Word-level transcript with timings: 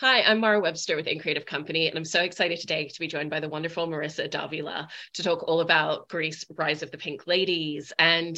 Hi, 0.00 0.22
I'm 0.22 0.40
Mara 0.40 0.58
Webster 0.58 0.96
with 0.96 1.06
In 1.08 1.18
Creative 1.18 1.44
Company, 1.44 1.86
and 1.86 1.94
I'm 1.94 2.06
so 2.06 2.22
excited 2.22 2.58
today 2.58 2.88
to 2.88 3.00
be 3.00 3.06
joined 3.06 3.28
by 3.28 3.38
the 3.38 3.50
wonderful 3.50 3.86
Marisa 3.86 4.30
Davila 4.30 4.88
to 5.12 5.22
talk 5.22 5.46
all 5.46 5.60
about 5.60 6.08
Grease 6.08 6.42
Rise 6.56 6.82
of 6.82 6.90
the 6.90 6.96
Pink 6.96 7.26
Ladies. 7.26 7.92
And 7.98 8.34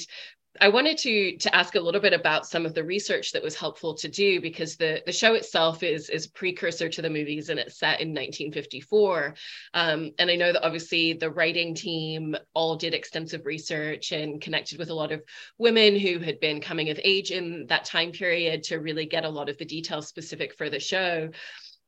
I 0.60 0.68
wanted 0.68 0.98
to 0.98 1.36
to 1.38 1.54
ask 1.54 1.76
a 1.76 1.80
little 1.80 2.00
bit 2.00 2.12
about 2.12 2.46
some 2.46 2.66
of 2.66 2.74
the 2.74 2.84
research 2.84 3.32
that 3.32 3.42
was 3.42 3.54
helpful 3.54 3.94
to 3.94 4.08
do 4.08 4.40
because 4.40 4.76
the 4.76 5.02
the 5.06 5.12
show 5.12 5.34
itself 5.34 5.82
is 5.82 6.10
is 6.10 6.26
precursor 6.26 6.90
to 6.90 7.00
the 7.00 7.08
movies 7.08 7.48
and 7.48 7.58
it's 7.58 7.78
set 7.78 8.00
in 8.00 8.08
1954. 8.08 9.34
Um, 9.72 10.10
and 10.18 10.30
I 10.30 10.36
know 10.36 10.52
that 10.52 10.64
obviously 10.64 11.14
the 11.14 11.30
writing 11.30 11.74
team 11.74 12.36
all 12.52 12.76
did 12.76 12.92
extensive 12.92 13.46
research 13.46 14.12
and 14.12 14.42
connected 14.42 14.78
with 14.78 14.90
a 14.90 14.94
lot 14.94 15.10
of 15.10 15.22
women 15.56 15.98
who 15.98 16.18
had 16.18 16.38
been 16.38 16.60
coming 16.60 16.90
of 16.90 17.00
age 17.02 17.30
in 17.30 17.66
that 17.68 17.86
time 17.86 18.12
period 18.12 18.62
to 18.64 18.76
really 18.76 19.06
get 19.06 19.24
a 19.24 19.30
lot 19.30 19.48
of 19.48 19.56
the 19.56 19.64
details 19.64 20.06
specific 20.06 20.54
for 20.54 20.68
the 20.68 20.80
show 20.80 21.30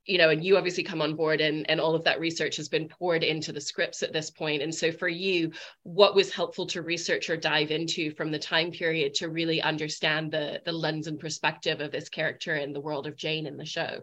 you 0.06 0.18
know, 0.18 0.30
and 0.30 0.44
you 0.44 0.56
obviously 0.56 0.82
come 0.82 1.00
on 1.00 1.16
board 1.16 1.40
and, 1.40 1.68
and 1.70 1.80
all 1.80 1.94
of 1.94 2.04
that 2.04 2.20
research 2.20 2.56
has 2.56 2.68
been 2.68 2.88
poured 2.88 3.22
into 3.22 3.52
the 3.52 3.60
scripts 3.60 4.02
at 4.02 4.12
this 4.12 4.30
point. 4.30 4.62
And 4.62 4.74
so 4.74 4.92
for 4.92 5.08
you, 5.08 5.52
what 5.82 6.14
was 6.14 6.32
helpful 6.32 6.66
to 6.68 6.82
research 6.82 7.30
or 7.30 7.36
dive 7.36 7.70
into 7.70 8.10
from 8.12 8.30
the 8.30 8.38
time 8.38 8.70
period 8.70 9.14
to 9.14 9.30
really 9.30 9.62
understand 9.62 10.30
the, 10.30 10.60
the 10.64 10.72
lens 10.72 11.06
and 11.06 11.18
perspective 11.18 11.80
of 11.80 11.90
this 11.90 12.08
character 12.08 12.56
in 12.56 12.72
the 12.72 12.80
world 12.80 13.06
of 13.06 13.16
Jane 13.16 13.46
in 13.46 13.56
the 13.56 13.64
show? 13.64 14.00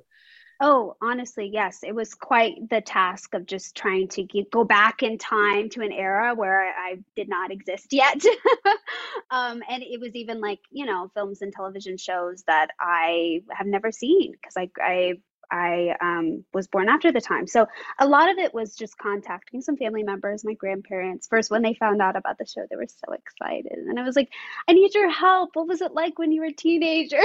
Oh, 0.63 0.95
honestly, 1.01 1.49
yes. 1.51 1.79
It 1.81 1.95
was 1.95 2.13
quite 2.13 2.69
the 2.69 2.81
task 2.81 3.33
of 3.33 3.47
just 3.47 3.75
trying 3.75 4.07
to 4.09 4.21
get, 4.21 4.51
go 4.51 4.63
back 4.63 5.01
in 5.01 5.17
time 5.17 5.69
to 5.69 5.81
an 5.81 5.91
era 5.91 6.35
where 6.35 6.69
I 6.69 6.99
did 7.15 7.27
not 7.27 7.51
exist 7.51 7.87
yet. 7.91 8.23
um, 9.31 9.63
and 9.67 9.81
it 9.81 9.99
was 9.99 10.15
even 10.15 10.39
like, 10.39 10.59
you 10.69 10.85
know, 10.85 11.09
films 11.15 11.41
and 11.41 11.51
television 11.51 11.97
shows 11.97 12.43
that 12.45 12.69
I 12.79 13.41
have 13.49 13.65
never 13.65 13.91
seen 13.91 14.33
because 14.33 14.55
I, 14.55 14.69
I 14.79 15.13
I 15.51 15.95
um, 16.01 16.45
was 16.53 16.67
born 16.67 16.89
after 16.89 17.11
the 17.11 17.21
time. 17.21 17.45
So 17.45 17.67
a 17.99 18.07
lot 18.07 18.29
of 18.29 18.37
it 18.37 18.53
was 18.53 18.75
just 18.75 18.97
contacting 18.97 19.61
some 19.61 19.75
family 19.75 20.03
members, 20.03 20.45
my 20.45 20.53
grandparents. 20.53 21.27
First, 21.27 21.51
when 21.51 21.61
they 21.61 21.73
found 21.73 22.01
out 22.01 22.15
about 22.15 22.37
the 22.37 22.45
show, 22.45 22.65
they 22.69 22.77
were 22.77 22.87
so 22.87 23.13
excited. 23.13 23.77
And 23.87 23.99
I 23.99 24.03
was 24.03 24.15
like, 24.15 24.29
I 24.67 24.73
need 24.73 24.95
your 24.95 25.09
help. 25.09 25.51
What 25.53 25.67
was 25.67 25.81
it 25.81 25.93
like 25.93 26.17
when 26.17 26.31
you 26.31 26.41
were 26.41 26.51
teenagers? 26.51 27.21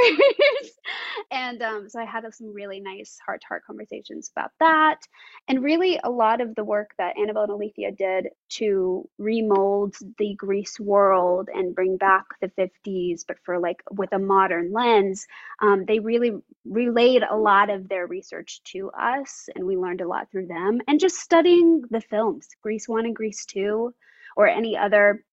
and 1.31 1.63
um, 1.63 1.89
so 1.89 2.01
I 2.01 2.05
had 2.05 2.25
some 2.35 2.53
really 2.53 2.81
nice 2.81 3.19
heart 3.25 3.43
to 3.43 3.47
heart 3.47 3.65
conversations 3.65 4.31
about 4.35 4.51
that. 4.61 5.01
And 5.49 5.63
really, 5.63 6.01
a 6.03 6.11
lot 6.11 6.41
of 6.41 6.55
the 6.55 6.65
work 6.65 6.91
that 6.99 7.17
Annabel 7.17 7.45
and 7.45 7.53
Alethea 7.53 7.93
did 7.93 8.29
to 8.49 9.09
remold 9.19 9.97
the 10.19 10.35
Grease 10.35 10.81
world 10.81 11.49
and 11.53 11.75
bring 11.75 11.97
back 11.97 12.25
the 12.41 12.49
50s, 12.49 13.25
but 13.27 13.37
for 13.45 13.59
like 13.59 13.83
with 13.91 14.13
a 14.13 14.19
modern 14.19 14.73
lens, 14.73 15.27
um, 15.61 15.85
they 15.87 16.01
really 16.01 16.33
relayed 16.69 17.23
a 17.23 17.37
lot 17.37 17.71
of 17.71 17.89
their 17.89 18.07
research 18.07 18.63
to 18.65 18.91
us 18.91 19.49
and 19.55 19.65
we 19.65 19.77
learned 19.77 20.01
a 20.01 20.09
lot 20.09 20.31
through 20.31 20.47
them. 20.47 20.81
And 20.89 21.01
just 21.01 21.17
studying 21.17 21.83
the 21.91 22.01
films 22.01 22.49
Grease 22.63 22.89
1 22.89 23.07
and 23.07 23.17
Grease 23.17 23.45
2 23.47 23.95
or 24.37 24.47
any 24.47 24.77
other 24.77 25.25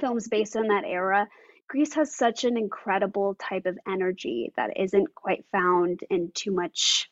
films 0.00 0.28
based 0.28 0.56
on 0.56 0.68
that 0.68 0.84
era 0.84 1.26
Grease 1.68 1.94
has 1.94 2.14
such 2.14 2.44
an 2.44 2.56
incredible 2.56 3.34
type 3.34 3.66
of 3.66 3.78
energy 3.88 4.52
that 4.56 4.78
isn't 4.78 5.14
quite 5.14 5.44
found 5.50 6.00
in 6.10 6.30
too 6.32 6.52
much 6.52 7.10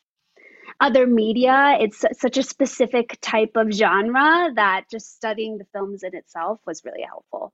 other 0.79 1.05
media. 1.05 1.77
It's 1.79 2.05
such 2.13 2.37
a 2.37 2.43
specific 2.43 3.17
type 3.21 3.51
of 3.55 3.71
genre 3.71 4.51
that 4.55 4.85
just 4.89 5.15
studying 5.15 5.57
the 5.57 5.65
films 5.73 6.03
in 6.03 6.15
itself 6.15 6.59
was 6.65 6.83
really 6.85 7.01
helpful 7.01 7.53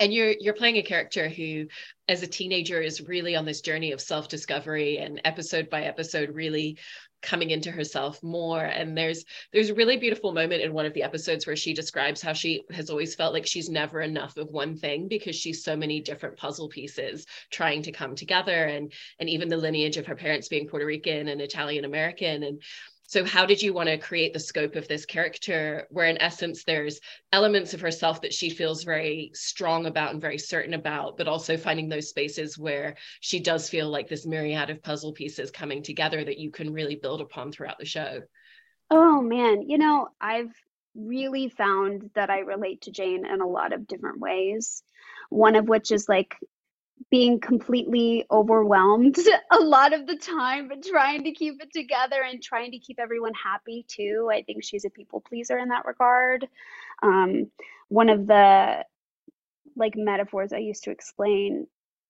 and 0.00 0.12
you're 0.12 0.34
you're 0.40 0.54
playing 0.54 0.76
a 0.76 0.82
character 0.82 1.28
who 1.28 1.66
as 2.08 2.22
a 2.22 2.26
teenager 2.26 2.80
is 2.80 3.06
really 3.06 3.36
on 3.36 3.44
this 3.44 3.60
journey 3.60 3.92
of 3.92 4.00
self-discovery 4.00 4.98
and 4.98 5.20
episode 5.24 5.70
by 5.70 5.82
episode 5.82 6.30
really 6.34 6.78
coming 7.22 7.50
into 7.50 7.70
herself 7.70 8.22
more. 8.22 8.62
And 8.62 8.98
there's 8.98 9.24
there's 9.52 9.70
a 9.70 9.74
really 9.74 9.96
beautiful 9.96 10.32
moment 10.32 10.62
in 10.62 10.72
one 10.72 10.86
of 10.86 10.92
the 10.92 11.04
episodes 11.04 11.46
where 11.46 11.56
she 11.56 11.72
describes 11.72 12.20
how 12.20 12.32
she 12.32 12.64
has 12.72 12.90
always 12.90 13.14
felt 13.14 13.32
like 13.32 13.46
she's 13.46 13.70
never 13.70 14.00
enough 14.00 14.36
of 14.36 14.48
one 14.48 14.76
thing 14.76 15.08
because 15.08 15.36
she's 15.36 15.64
so 15.64 15.76
many 15.76 16.00
different 16.00 16.36
puzzle 16.36 16.68
pieces 16.68 17.26
trying 17.50 17.82
to 17.82 17.92
come 17.92 18.14
together. 18.14 18.64
And 18.64 18.92
and 19.20 19.28
even 19.28 19.48
the 19.48 19.56
lineage 19.56 19.96
of 19.96 20.06
her 20.06 20.16
parents 20.16 20.48
being 20.48 20.68
Puerto 20.68 20.84
Rican 20.84 21.28
and 21.28 21.40
Italian 21.40 21.84
American 21.84 22.42
and 22.42 22.62
so, 23.06 23.24
how 23.24 23.44
did 23.44 23.60
you 23.60 23.74
want 23.74 23.88
to 23.88 23.98
create 23.98 24.32
the 24.32 24.40
scope 24.40 24.74
of 24.74 24.88
this 24.88 25.04
character, 25.04 25.86
where 25.90 26.06
in 26.06 26.20
essence 26.22 26.64
there's 26.64 27.00
elements 27.32 27.74
of 27.74 27.80
herself 27.80 28.22
that 28.22 28.32
she 28.32 28.48
feels 28.48 28.84
very 28.84 29.30
strong 29.34 29.86
about 29.86 30.12
and 30.12 30.20
very 30.20 30.38
certain 30.38 30.74
about, 30.74 31.16
but 31.16 31.28
also 31.28 31.56
finding 31.56 31.88
those 31.88 32.08
spaces 32.08 32.56
where 32.56 32.96
she 33.20 33.40
does 33.40 33.68
feel 33.68 33.90
like 33.90 34.08
this 34.08 34.24
myriad 34.24 34.70
of 34.70 34.82
puzzle 34.82 35.12
pieces 35.12 35.50
coming 35.50 35.82
together 35.82 36.24
that 36.24 36.38
you 36.38 36.50
can 36.50 36.72
really 36.72 36.96
build 36.96 37.20
upon 37.20 37.52
throughout 37.52 37.78
the 37.78 37.84
show? 37.84 38.20
Oh, 38.90 39.20
man. 39.20 39.68
You 39.68 39.78
know, 39.78 40.08
I've 40.20 40.54
really 40.94 41.48
found 41.48 42.10
that 42.14 42.30
I 42.30 42.40
relate 42.40 42.82
to 42.82 42.92
Jane 42.92 43.26
in 43.26 43.40
a 43.40 43.46
lot 43.46 43.72
of 43.72 43.86
different 43.86 44.20
ways. 44.20 44.82
One 45.28 45.56
of 45.56 45.68
which 45.68 45.90
is 45.90 46.08
like 46.08 46.36
being 47.10 47.40
completely 47.40 48.24
overwhelmed 48.30 49.16
a 49.50 49.58
lot 49.58 49.92
of 49.92 50.06
the 50.06 50.16
time, 50.16 50.68
but 50.68 50.82
trying 50.82 51.24
to 51.24 51.32
keep 51.32 51.62
it 51.62 51.72
together 51.72 52.22
and 52.22 52.42
trying 52.42 52.70
to 52.72 52.78
keep 52.78 52.98
everyone 52.98 53.32
happy 53.34 53.84
too. 53.88 54.30
I 54.32 54.42
think 54.42 54.62
she's 54.62 54.84
a 54.84 54.90
people 54.90 55.20
pleaser 55.20 55.58
in 55.58 55.68
that 55.68 55.86
regard. 55.86 56.46
Um, 57.02 57.50
one 57.88 58.08
of 58.08 58.26
the 58.26 58.84
like 59.76 59.94
metaphors 59.96 60.52
I 60.52 60.58
used 60.58 60.84
to 60.84 60.90
explain 60.90 61.66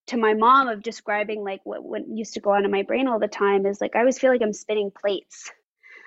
to 0.08 0.16
my 0.16 0.34
mom 0.34 0.68
of 0.68 0.82
describing 0.82 1.44
like 1.44 1.60
what, 1.64 1.82
what 1.84 2.08
used 2.08 2.34
to 2.34 2.40
go 2.40 2.50
on 2.50 2.64
in 2.64 2.70
my 2.70 2.82
brain 2.82 3.06
all 3.06 3.18
the 3.18 3.28
time 3.28 3.66
is 3.66 3.80
like 3.80 3.94
I 3.94 4.00
always 4.00 4.18
feel 4.18 4.30
like 4.30 4.42
I'm 4.42 4.52
spinning 4.52 4.90
plates 4.90 5.50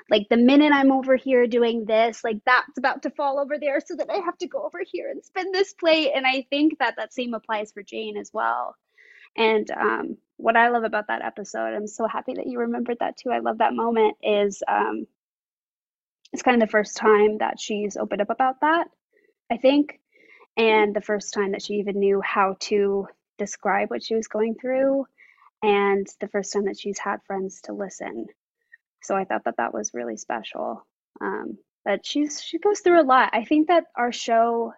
like 0.09 0.27
the 0.29 0.37
minute 0.37 0.71
I'm 0.73 0.91
over 0.91 1.15
here 1.15 1.47
doing 1.47 1.85
this, 1.85 2.23
like 2.23 2.37
that's 2.45 2.77
about 2.77 3.03
to 3.03 3.09
fall 3.09 3.39
over 3.39 3.57
there, 3.57 3.79
so 3.83 3.95
that 3.95 4.09
I 4.09 4.17
have 4.17 4.37
to 4.39 4.47
go 4.47 4.63
over 4.63 4.79
here 4.85 5.09
and 5.09 5.23
spin 5.23 5.51
this 5.51 5.73
plate. 5.73 6.11
And 6.15 6.27
I 6.27 6.45
think 6.49 6.79
that 6.79 6.95
that 6.97 7.13
same 7.13 7.33
applies 7.33 7.71
for 7.71 7.81
Jane 7.81 8.17
as 8.17 8.31
well. 8.33 8.75
And 9.35 9.69
um, 9.71 10.17
what 10.37 10.55
I 10.55 10.69
love 10.69 10.83
about 10.83 11.07
that 11.07 11.23
episode, 11.23 11.73
I'm 11.73 11.87
so 11.87 12.07
happy 12.07 12.35
that 12.35 12.47
you 12.47 12.59
remembered 12.59 12.97
that 12.99 13.17
too. 13.17 13.31
I 13.31 13.39
love 13.39 13.57
that 13.57 13.73
moment. 13.73 14.17
Is 14.21 14.61
um, 14.67 15.07
it's 16.33 16.43
kind 16.43 16.61
of 16.61 16.67
the 16.67 16.71
first 16.71 16.97
time 16.97 17.39
that 17.39 17.59
she's 17.59 17.97
opened 17.97 18.21
up 18.21 18.29
about 18.29 18.61
that, 18.61 18.87
I 19.51 19.57
think, 19.57 19.99
and 20.55 20.95
the 20.95 21.01
first 21.01 21.33
time 21.33 21.53
that 21.53 21.63
she 21.63 21.75
even 21.75 21.99
knew 21.99 22.21
how 22.21 22.57
to 22.61 23.07
describe 23.37 23.89
what 23.89 24.03
she 24.03 24.15
was 24.15 24.27
going 24.27 24.55
through, 24.55 25.07
and 25.63 26.05
the 26.21 26.27
first 26.27 26.53
time 26.53 26.65
that 26.65 26.79
she's 26.79 26.99
had 26.99 27.23
friends 27.25 27.61
to 27.61 27.73
listen 27.73 28.27
so 29.05 29.15
I 29.15 29.25
thought 29.25 29.45
that 29.45 29.57
that 29.57 29.73
was 29.73 29.91
really 29.93 30.17
special. 30.17 30.85
Um, 31.21 31.57
but 31.83 32.05
she's 32.05 32.41
she 32.41 32.57
goes 32.57 32.79
through 32.79 33.01
a 33.01 33.03
lot. 33.03 33.29
I 33.33 33.45
think 33.45 33.67
that 33.67 33.85
our 33.95 34.11
show 34.11 34.73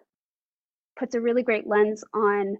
puts 0.98 1.14
a 1.14 1.20
really 1.20 1.42
great 1.42 1.66
lens 1.66 2.04
on 2.12 2.58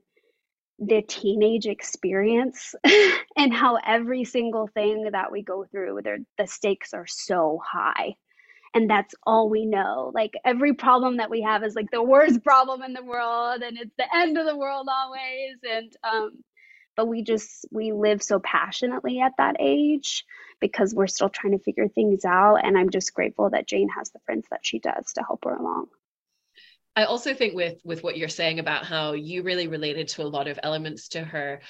the 0.79 1.03
teenage 1.03 1.67
experience 1.67 2.75
and 3.37 3.53
how 3.53 3.77
every 3.85 4.25
single 4.25 4.69
thing 4.69 5.11
that 5.13 5.33
we 5.33 5.43
go 5.43 5.65
through, 5.71 6.01
the 6.39 6.47
stakes 6.47 6.95
are 6.95 7.07
so 7.07 7.61
high. 7.65 8.15
And 8.75 8.89
that's 8.89 9.15
all 9.27 9.49
we 9.49 9.67
know. 9.67 10.13
Like 10.15 10.35
every 10.45 10.75
problem 10.75 11.17
that 11.17 11.31
we 11.31 11.43
have 11.43 11.65
is 11.65 11.75
like 11.75 11.91
the 11.91 12.03
worst 12.03 12.45
problem 12.45 12.83
in 12.83 12.93
the 12.93 13.03
world, 13.05 13.63
and 13.63 13.77
it's 13.77 13.95
the 13.99 14.07
end 14.15 14.39
of 14.39 14.47
the 14.47 14.57
world 14.57 14.89
always. 14.91 15.57
And 15.69 15.93
um, 16.05 16.33
but 16.99 17.07
we 17.07 17.23
just 17.23 17.65
we 17.71 17.93
live 17.93 18.21
so 18.21 18.41
passionately 18.41 19.21
at 19.21 19.33
that 19.39 19.55
age 19.61 20.25
because 20.61 20.93
we're 20.93 21.07
still 21.07 21.29
trying 21.29 21.57
to 21.57 21.63
figure 21.63 21.87
things 21.87 22.25
out 22.25 22.57
and 22.57 22.77
i'm 22.77 22.91
just 22.91 23.15
grateful 23.15 23.49
that 23.49 23.69
jane 23.69 23.89
has 23.89 24.11
the 24.11 24.19
friends 24.27 24.45
that 24.51 24.67
she 24.67 24.81
does 24.81 25.13
to 25.15 25.23
help 25.23 25.45
her 25.45 25.55
along. 25.55 25.87
I 26.97 27.05
also 27.05 27.33
think 27.33 27.55
with 27.55 27.81
with 27.85 28.03
what 28.03 28.17
you're 28.17 28.29
saying 28.29 28.59
about 28.59 28.85
how 28.85 29.13
you 29.13 29.45
really 29.45 29.69
related 29.69 30.09
to 30.09 30.23
a 30.23 30.25
lot 30.25 30.49
of 30.49 30.59
elements 30.65 31.11
to 31.11 31.23
her 31.23 31.61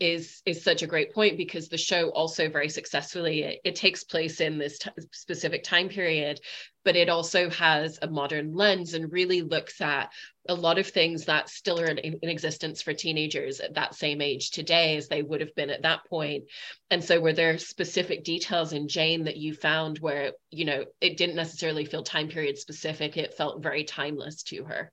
is 0.00 0.42
is 0.46 0.64
such 0.64 0.82
a 0.82 0.86
great 0.86 1.14
point 1.14 1.36
because 1.36 1.68
the 1.68 1.78
show 1.78 2.08
also 2.10 2.48
very 2.48 2.68
successfully 2.68 3.42
it, 3.42 3.60
it 3.64 3.74
takes 3.76 4.02
place 4.02 4.40
in 4.40 4.58
this 4.58 4.78
t- 4.78 4.90
specific 5.12 5.62
time 5.62 5.88
period 5.88 6.40
but 6.84 6.96
it 6.96 7.10
also 7.10 7.50
has 7.50 7.98
a 8.00 8.08
modern 8.08 8.54
lens 8.54 8.94
and 8.94 9.12
really 9.12 9.42
looks 9.42 9.80
at 9.82 10.10
a 10.48 10.54
lot 10.54 10.78
of 10.78 10.86
things 10.86 11.26
that 11.26 11.50
still 11.50 11.78
are 11.78 11.84
in, 11.84 11.98
in, 11.98 12.28
existence 12.30 12.80
for 12.80 12.94
teenagers 12.94 13.60
at 13.60 13.74
that 13.74 13.94
same 13.94 14.22
age 14.22 14.50
today 14.50 14.96
as 14.96 15.06
they 15.06 15.22
would 15.22 15.42
have 15.42 15.54
been 15.54 15.68
at 15.68 15.82
that 15.82 16.00
point. 16.08 16.44
And 16.90 17.04
so 17.04 17.20
were 17.20 17.34
there 17.34 17.58
specific 17.58 18.24
details 18.24 18.72
in 18.72 18.88
jane 18.88 19.24
that 19.24 19.36
you 19.36 19.54
found 19.54 19.98
where 19.98 20.32
you 20.50 20.64
know 20.64 20.86
it 21.00 21.18
didn't 21.18 21.36
necessarily 21.36 21.84
feel 21.84 22.02
time 22.02 22.28
period 22.28 22.56
specific 22.56 23.18
it 23.18 23.34
felt 23.34 23.62
very 23.62 23.84
timeless 23.84 24.42
to 24.44 24.64
her 24.64 24.90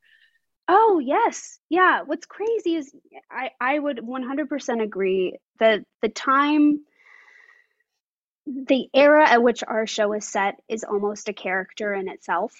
Oh, 0.68 1.00
yes. 1.00 1.60
Yeah. 1.70 2.02
What's 2.04 2.26
crazy 2.26 2.76
is 2.76 2.94
I, 3.32 3.52
I 3.60 3.80
would 3.80 4.00
100% 4.00 4.82
agree 4.82 5.38
that 5.60 5.84
the 6.02 6.10
time, 6.10 6.82
the 8.46 8.90
era 8.94 9.28
at 9.30 9.44
which 9.44 9.64
our 9.64 9.86
show 9.88 10.14
is 10.14 10.28
set 10.28 10.56
is 10.68 10.84
almost 10.84 11.30
a 11.30 11.34
character 11.34 11.94
in 11.94 12.10
itself. 12.10 12.54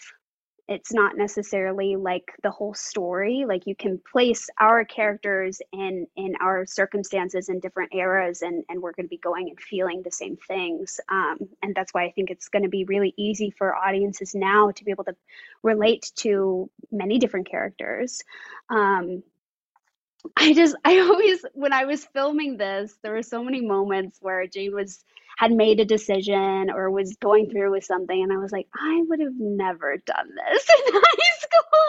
It's 0.68 0.94
not 0.94 1.16
necessarily 1.16 1.96
like 1.96 2.34
the 2.44 2.52
whole 2.52 2.74
story. 2.74 3.46
Like 3.48 3.68
you 3.68 3.76
can 3.76 4.02
place 4.12 4.50
our 4.60 4.84
characters 4.84 5.62
in 5.72 6.08
in 6.16 6.36
our 6.42 6.66
circumstances 6.66 7.50
in 7.50 7.60
different 7.60 7.94
eras 7.94 8.42
and 8.42 8.64
and 8.68 8.82
we're 8.82 8.92
going 8.92 9.06
to 9.06 9.10
be 9.10 9.18
going 9.18 9.50
and 9.50 9.60
feeling 9.60 10.02
the 10.04 10.12
same 10.12 10.38
things. 10.48 11.00
Um, 11.10 11.38
and 11.64 11.74
that's 11.74 11.94
why 11.94 12.06
i 12.06 12.12
think 12.12 12.30
it's 12.30 12.50
going 12.50 12.64
to 12.64 12.70
be 12.70 12.84
really 12.86 13.14
easy 13.18 13.52
for 13.52 13.76
audiences 13.76 14.36
now 14.36 14.72
to 14.72 14.84
be 14.84 14.92
able 14.92 15.06
to 15.06 15.16
relate 15.64 16.12
to 16.18 16.70
many 16.92 17.18
different 17.18 17.50
characters. 17.50 18.22
Um, 18.70 19.24
I 20.36 20.54
just, 20.54 20.76
I 20.86 21.00
always, 21.00 21.46
when 21.54 21.74
I 21.74 21.86
was 21.86 22.06
filming 22.06 22.58
this, 22.58 22.98
there 23.04 23.14
were 23.14 23.24
so 23.24 23.44
many 23.44 23.62
moments 23.62 24.18
where 24.22 24.48
Jane 24.48 24.74
was 24.76 25.04
had 25.38 25.52
made 25.52 25.80
a 25.80 25.86
decision 25.86 26.72
or 26.72 26.90
was 26.90 27.16
going 27.18 27.52
through 27.52 27.72
with 27.72 27.84
something 27.84 28.24
and 28.24 28.34
I 28.34 28.38
was 28.38 28.52
like, 28.52 28.68
I 28.74 29.04
would 29.08 29.20
have 29.20 29.36
never 29.40 29.98
done 29.98 30.30
this 30.36 30.68
in 30.88 30.94
high 30.94 31.38
school 31.40 31.80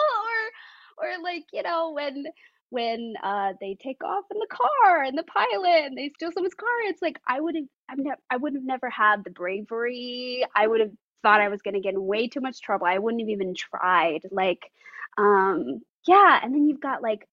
or 0.99 1.07
or 1.07 1.23
like, 1.23 1.45
you 1.53 1.63
know, 1.63 1.91
when 1.91 2.25
when 2.71 3.15
uh, 3.23 3.53
they 3.59 3.75
take 3.81 4.03
off 4.03 4.25
in 4.31 4.37
the 4.37 4.47
car 4.51 5.03
and 5.03 5.17
the 5.17 5.23
pilot 5.23 5.85
and 5.85 5.97
they 5.97 6.09
steal 6.09 6.31
someone's 6.31 6.53
car, 6.53 6.69
it's 6.83 7.01
like 7.01 7.19
I 7.27 7.41
would 7.41 7.55
have 7.55 7.65
I've 7.89 7.97
never 7.97 8.17
I 8.29 8.37
would 8.37 8.53
have 8.53 8.63
never 8.63 8.89
had 8.89 9.23
the 9.23 9.31
bravery. 9.31 10.45
I 10.55 10.67
would 10.67 10.81
have 10.81 10.91
thought 11.23 11.41
I 11.41 11.49
was 11.49 11.63
gonna 11.63 11.79
get 11.81 11.95
in 11.95 12.05
way 12.05 12.27
too 12.27 12.41
much 12.41 12.61
trouble. 12.61 12.85
I 12.85 12.99
wouldn't 12.99 13.21
have 13.21 13.29
even 13.29 13.55
tried. 13.55 14.21
Like, 14.31 14.71
um, 15.17 15.81
yeah, 16.07 16.39
and 16.43 16.53
then 16.53 16.67
you've 16.67 16.81
got 16.81 17.01
like 17.01 17.27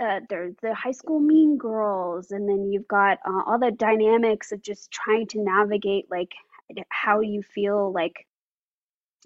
uh, 0.00 0.20
there's 0.28 0.54
the 0.62 0.74
high 0.74 0.92
school 0.92 1.20
mean 1.20 1.56
girls 1.56 2.30
and 2.30 2.48
then 2.48 2.70
you've 2.72 2.88
got 2.88 3.18
uh, 3.26 3.42
all 3.46 3.58
the 3.58 3.70
dynamics 3.70 4.52
of 4.52 4.62
just 4.62 4.90
trying 4.90 5.26
to 5.28 5.42
navigate 5.42 6.06
like 6.10 6.32
how 6.88 7.20
you 7.20 7.42
feel 7.42 7.92
like 7.92 8.26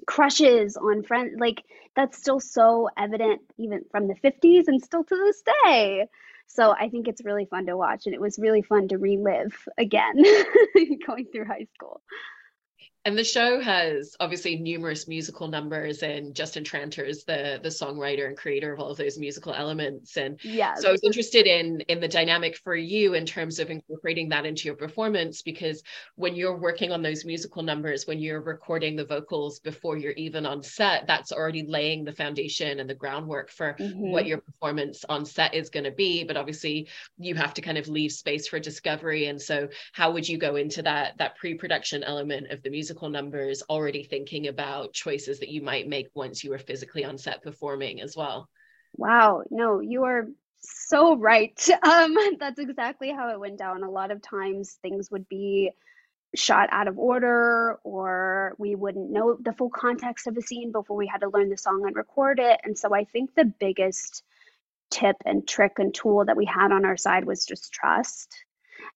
crushes 0.06 0.76
on 0.76 1.02
friends 1.02 1.36
like 1.38 1.62
that's 1.96 2.18
still 2.18 2.38
so 2.38 2.88
evident 2.96 3.40
even 3.58 3.82
from 3.90 4.06
the 4.06 4.14
50s 4.14 4.64
and 4.68 4.82
still 4.82 5.04
to 5.04 5.16
this 5.16 5.42
day. 5.64 6.06
So 6.46 6.72
i 6.72 6.88
think 6.88 7.08
it's 7.08 7.24
really 7.24 7.44
fun 7.44 7.66
to 7.66 7.76
watch 7.76 8.06
and 8.06 8.14
it 8.14 8.20
was 8.20 8.38
really 8.38 8.62
fun 8.62 8.88
to 8.88 8.98
relive 8.98 9.68
again 9.76 10.14
going 11.06 11.26
through 11.32 11.44
high 11.44 11.66
school 11.74 12.00
and 13.08 13.16
the 13.16 13.24
show 13.24 13.58
has 13.58 14.14
obviously 14.20 14.56
numerous 14.56 15.08
musical 15.08 15.48
numbers, 15.48 16.02
and 16.02 16.34
Justin 16.34 16.62
Tranter 16.62 17.02
is 17.02 17.24
the 17.24 17.58
the 17.62 17.70
songwriter 17.70 18.26
and 18.26 18.36
creator 18.36 18.70
of 18.70 18.80
all 18.80 18.90
of 18.90 18.98
those 18.98 19.16
musical 19.16 19.54
elements. 19.54 20.18
And 20.18 20.38
yeah, 20.44 20.74
so 20.74 20.90
I 20.90 20.92
was 20.92 21.02
interested 21.02 21.46
in 21.46 21.80
in 21.88 22.00
the 22.00 22.08
dynamic 22.08 22.58
for 22.58 22.76
you 22.76 23.14
in 23.14 23.24
terms 23.24 23.60
of 23.60 23.70
incorporating 23.70 24.28
that 24.28 24.44
into 24.44 24.66
your 24.66 24.74
performance, 24.74 25.40
because 25.40 25.82
when 26.16 26.36
you're 26.36 26.58
working 26.58 26.92
on 26.92 27.00
those 27.00 27.24
musical 27.24 27.62
numbers, 27.62 28.06
when 28.06 28.18
you're 28.18 28.42
recording 28.42 28.94
the 28.94 29.06
vocals 29.06 29.58
before 29.58 29.96
you're 29.96 30.12
even 30.12 30.44
on 30.44 30.62
set, 30.62 31.06
that's 31.06 31.32
already 31.32 31.64
laying 31.66 32.04
the 32.04 32.12
foundation 32.12 32.78
and 32.78 32.90
the 32.90 32.94
groundwork 32.94 33.50
for 33.50 33.74
mm-hmm. 33.80 34.10
what 34.10 34.26
your 34.26 34.42
performance 34.42 35.06
on 35.08 35.24
set 35.24 35.54
is 35.54 35.70
going 35.70 35.84
to 35.84 35.92
be. 35.92 36.24
But 36.24 36.36
obviously, 36.36 36.88
you 37.18 37.36
have 37.36 37.54
to 37.54 37.62
kind 37.62 37.78
of 37.78 37.88
leave 37.88 38.12
space 38.12 38.48
for 38.48 38.60
discovery. 38.60 39.28
And 39.28 39.40
so, 39.40 39.68
how 39.94 40.10
would 40.10 40.28
you 40.28 40.36
go 40.36 40.56
into 40.56 40.82
that 40.82 41.16
that 41.16 41.36
pre-production 41.36 42.04
element 42.04 42.50
of 42.50 42.62
the 42.62 42.68
musical 42.68 42.97
physical 42.98 43.10
numbers 43.10 43.62
already 43.70 44.02
thinking 44.02 44.48
about 44.48 44.92
choices 44.92 45.38
that 45.38 45.50
you 45.50 45.62
might 45.62 45.88
make 45.88 46.08
once 46.14 46.42
you 46.42 46.50
were 46.50 46.58
physically 46.58 47.04
on 47.04 47.16
set 47.16 47.42
performing 47.42 48.00
as 48.00 48.16
well? 48.16 48.48
Wow. 48.96 49.42
No 49.50 49.80
you 49.80 50.02
are 50.04 50.26
so 50.60 51.16
right. 51.16 51.56
Um 51.86 52.16
that's 52.40 52.58
exactly 52.58 53.12
how 53.12 53.30
it 53.30 53.38
went 53.38 53.58
down. 53.58 53.84
A 53.84 53.90
lot 53.90 54.10
of 54.10 54.20
times 54.20 54.78
things 54.82 55.10
would 55.12 55.28
be 55.28 55.70
shot 56.34 56.68
out 56.72 56.88
of 56.88 56.98
order 56.98 57.78
or 57.84 58.54
we 58.58 58.74
wouldn't 58.74 59.10
know 59.10 59.38
the 59.40 59.52
full 59.52 59.70
context 59.70 60.26
of 60.26 60.36
a 60.36 60.42
scene 60.42 60.72
before 60.72 60.96
we 60.96 61.06
had 61.06 61.20
to 61.20 61.30
learn 61.30 61.50
the 61.50 61.56
song 61.56 61.84
and 61.86 61.94
record 61.94 62.40
it. 62.40 62.60
And 62.64 62.76
so 62.76 62.92
i 62.92 63.04
think 63.04 63.34
the 63.34 63.52
biggest 63.60 64.24
tip 64.90 65.16
and 65.24 65.46
trick 65.46 65.74
and 65.78 65.94
tool 65.94 66.24
that 66.24 66.36
we 66.36 66.46
had 66.46 66.72
on 66.72 66.84
our 66.84 66.96
side 66.96 67.24
was 67.24 67.44
just 67.44 67.72
trust 67.72 68.34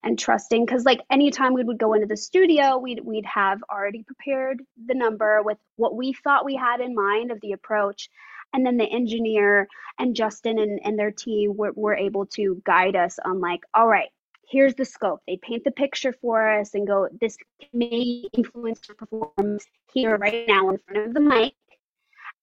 and 0.02 0.18
trusting 0.18 0.64
because 0.64 0.84
like 0.84 1.00
anytime 1.10 1.54
we 1.54 1.64
would 1.64 1.78
go 1.78 1.94
into 1.94 2.06
the 2.06 2.16
studio 2.16 2.78
we'd 2.78 3.00
we'd 3.04 3.26
have 3.26 3.62
already 3.70 4.02
prepared 4.02 4.62
the 4.86 4.94
number 4.94 5.42
with 5.42 5.58
what 5.76 5.94
we 5.94 6.12
thought 6.12 6.44
we 6.44 6.56
had 6.56 6.80
in 6.80 6.94
mind 6.94 7.30
of 7.30 7.40
the 7.40 7.52
approach. 7.52 8.08
And 8.54 8.66
then 8.66 8.76
the 8.76 8.84
engineer 8.84 9.68
and 9.98 10.14
justin 10.14 10.58
and, 10.58 10.80
and 10.84 10.98
their 10.98 11.10
team 11.10 11.56
were, 11.56 11.72
were 11.74 11.96
able 11.96 12.26
to 12.26 12.60
guide 12.64 12.96
us 12.96 13.18
on 13.24 13.40
like 13.40 13.60
all 13.74 13.86
right 13.86 14.10
here's 14.52 14.74
the 14.74 14.84
scope. 14.84 15.20
They 15.26 15.38
paint 15.38 15.64
the 15.64 15.70
picture 15.70 16.12
for 16.12 16.60
us 16.60 16.74
and 16.74 16.86
go 16.86 17.08
this 17.20 17.38
may 17.72 18.24
influence 18.34 18.80
your 18.86 18.96
performance 18.96 19.64
here 19.94 20.16
right 20.18 20.46
now 20.46 20.68
in 20.68 20.78
front 20.78 21.06
of 21.06 21.14
the 21.14 21.20
mic 21.20 21.54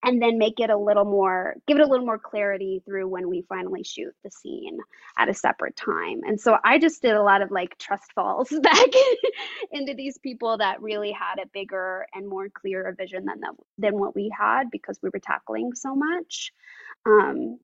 and 0.03 0.21
then 0.21 0.37
make 0.37 0.59
it 0.59 0.69
a 0.69 0.77
little 0.77 1.05
more 1.05 1.55
give 1.67 1.77
it 1.77 1.83
a 1.83 1.87
little 1.87 2.05
more 2.05 2.19
clarity 2.19 2.81
through 2.85 3.07
when 3.07 3.29
we 3.29 3.43
finally 3.49 3.83
shoot 3.83 4.13
the 4.23 4.31
scene 4.31 4.79
at 5.17 5.29
a 5.29 5.33
separate 5.33 5.75
time. 5.75 6.21
And 6.25 6.39
so 6.39 6.57
i 6.63 6.77
just 6.79 7.01
did 7.01 7.13
a 7.13 7.23
lot 7.23 7.41
of 7.41 7.51
like 7.51 7.77
trust 7.77 8.11
falls 8.13 8.49
back 8.63 8.89
into 9.71 9.93
these 9.93 10.17
people 10.17 10.57
that 10.57 10.81
really 10.81 11.11
had 11.11 11.39
a 11.41 11.47
bigger 11.53 12.05
and 12.13 12.27
more 12.27 12.49
clearer 12.49 12.93
vision 12.97 13.25
than 13.25 13.39
the, 13.39 13.53
than 13.77 13.97
what 13.99 14.15
we 14.15 14.31
had 14.37 14.71
because 14.71 14.99
we 15.01 15.09
were 15.13 15.19
tackling 15.19 15.73
so 15.75 15.95
much. 15.95 16.51
Um 17.05 17.59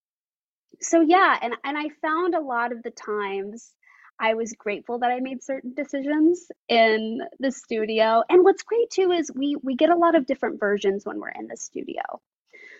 so 0.81 0.99
yeah 1.01 1.37
and 1.41 1.55
and 1.63 1.77
i 1.77 1.87
found 2.01 2.35
a 2.35 2.41
lot 2.41 2.73
of 2.73 2.83
the 2.83 2.91
times 2.91 3.71
I 4.19 4.33
was 4.33 4.53
grateful 4.53 4.99
that 4.99 5.11
I 5.11 5.19
made 5.19 5.43
certain 5.43 5.73
decisions 5.73 6.49
in 6.69 7.21
the 7.39 7.51
studio. 7.51 8.23
And 8.29 8.43
what's 8.43 8.63
great 8.63 8.89
too 8.89 9.11
is 9.11 9.31
we 9.33 9.55
we 9.61 9.75
get 9.75 9.89
a 9.89 9.97
lot 9.97 10.15
of 10.15 10.25
different 10.25 10.59
versions 10.59 11.05
when 11.05 11.19
we're 11.19 11.29
in 11.29 11.47
the 11.47 11.57
studio. 11.57 12.01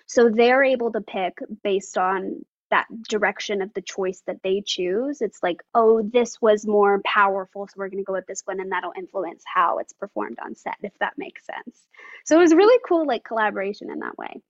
So 0.08 0.30
they're 0.30 0.64
able 0.64 0.92
to 0.92 1.02
pick 1.02 1.40
based 1.64 1.98
on 1.98 2.46
that 2.72 2.88
direction 3.08 3.62
of 3.62 3.74
the 3.74 3.82
choice 3.82 4.22
that 4.28 4.42
they 4.44 4.62
choose. 4.66 5.22
It's 5.22 5.42
like, 5.44 5.62
oh, 5.74 6.02
this 6.02 6.42
was 6.42 6.66
more 6.66 7.02
powerful, 7.06 7.68
so 7.68 7.74
we're 7.78 7.90
going 7.90 8.04
to 8.04 8.06
go 8.06 8.14
with 8.14 8.28
this 8.28 8.42
one, 8.46 8.60
and 8.60 8.72
that'll 8.72 8.94
influence 8.98 9.44
how 9.46 9.80
it's 9.80 9.94
performed 9.94 10.40
on 10.44 10.56
set, 10.56 10.76
if 10.82 10.98
that 11.00 11.18
makes 11.18 11.46
sense. 11.46 11.80
So 12.26 12.38
it 12.38 12.42
was 12.42 12.54
really 12.54 12.80
cool, 12.88 13.06
like 13.06 13.24
collaboration 13.24 13.92
in 13.92 14.00
that 14.00 14.18
way. 14.18 14.42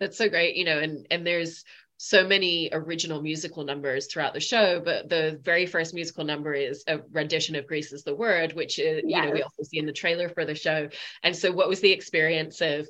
That's 0.00 0.16
so 0.16 0.28
great, 0.28 0.56
you 0.56 0.64
know, 0.64 0.78
and 0.78 1.06
and 1.10 1.26
there's 1.26 1.64
so 1.98 2.26
many 2.26 2.70
original 2.72 3.20
musical 3.20 3.64
numbers 3.64 4.06
throughout 4.06 4.32
the 4.32 4.40
show, 4.40 4.80
but 4.80 5.08
the 5.08 5.38
very 5.42 5.66
first 5.66 5.92
musical 5.92 6.24
number 6.24 6.54
is 6.54 6.84
a 6.86 7.00
rendition 7.10 7.56
of 7.56 7.66
Grease 7.66 7.92
is 7.92 8.04
the 8.04 8.14
Word, 8.14 8.52
which 8.52 8.78
is, 8.78 9.02
yes. 9.04 9.24
you 9.24 9.26
know, 9.26 9.34
we 9.34 9.42
also 9.42 9.64
see 9.64 9.78
in 9.78 9.86
the 9.86 9.92
trailer 9.92 10.28
for 10.28 10.44
the 10.44 10.54
show. 10.54 10.88
And 11.24 11.36
so 11.36 11.50
what 11.50 11.68
was 11.68 11.80
the 11.80 11.90
experience 11.90 12.60
of 12.60 12.88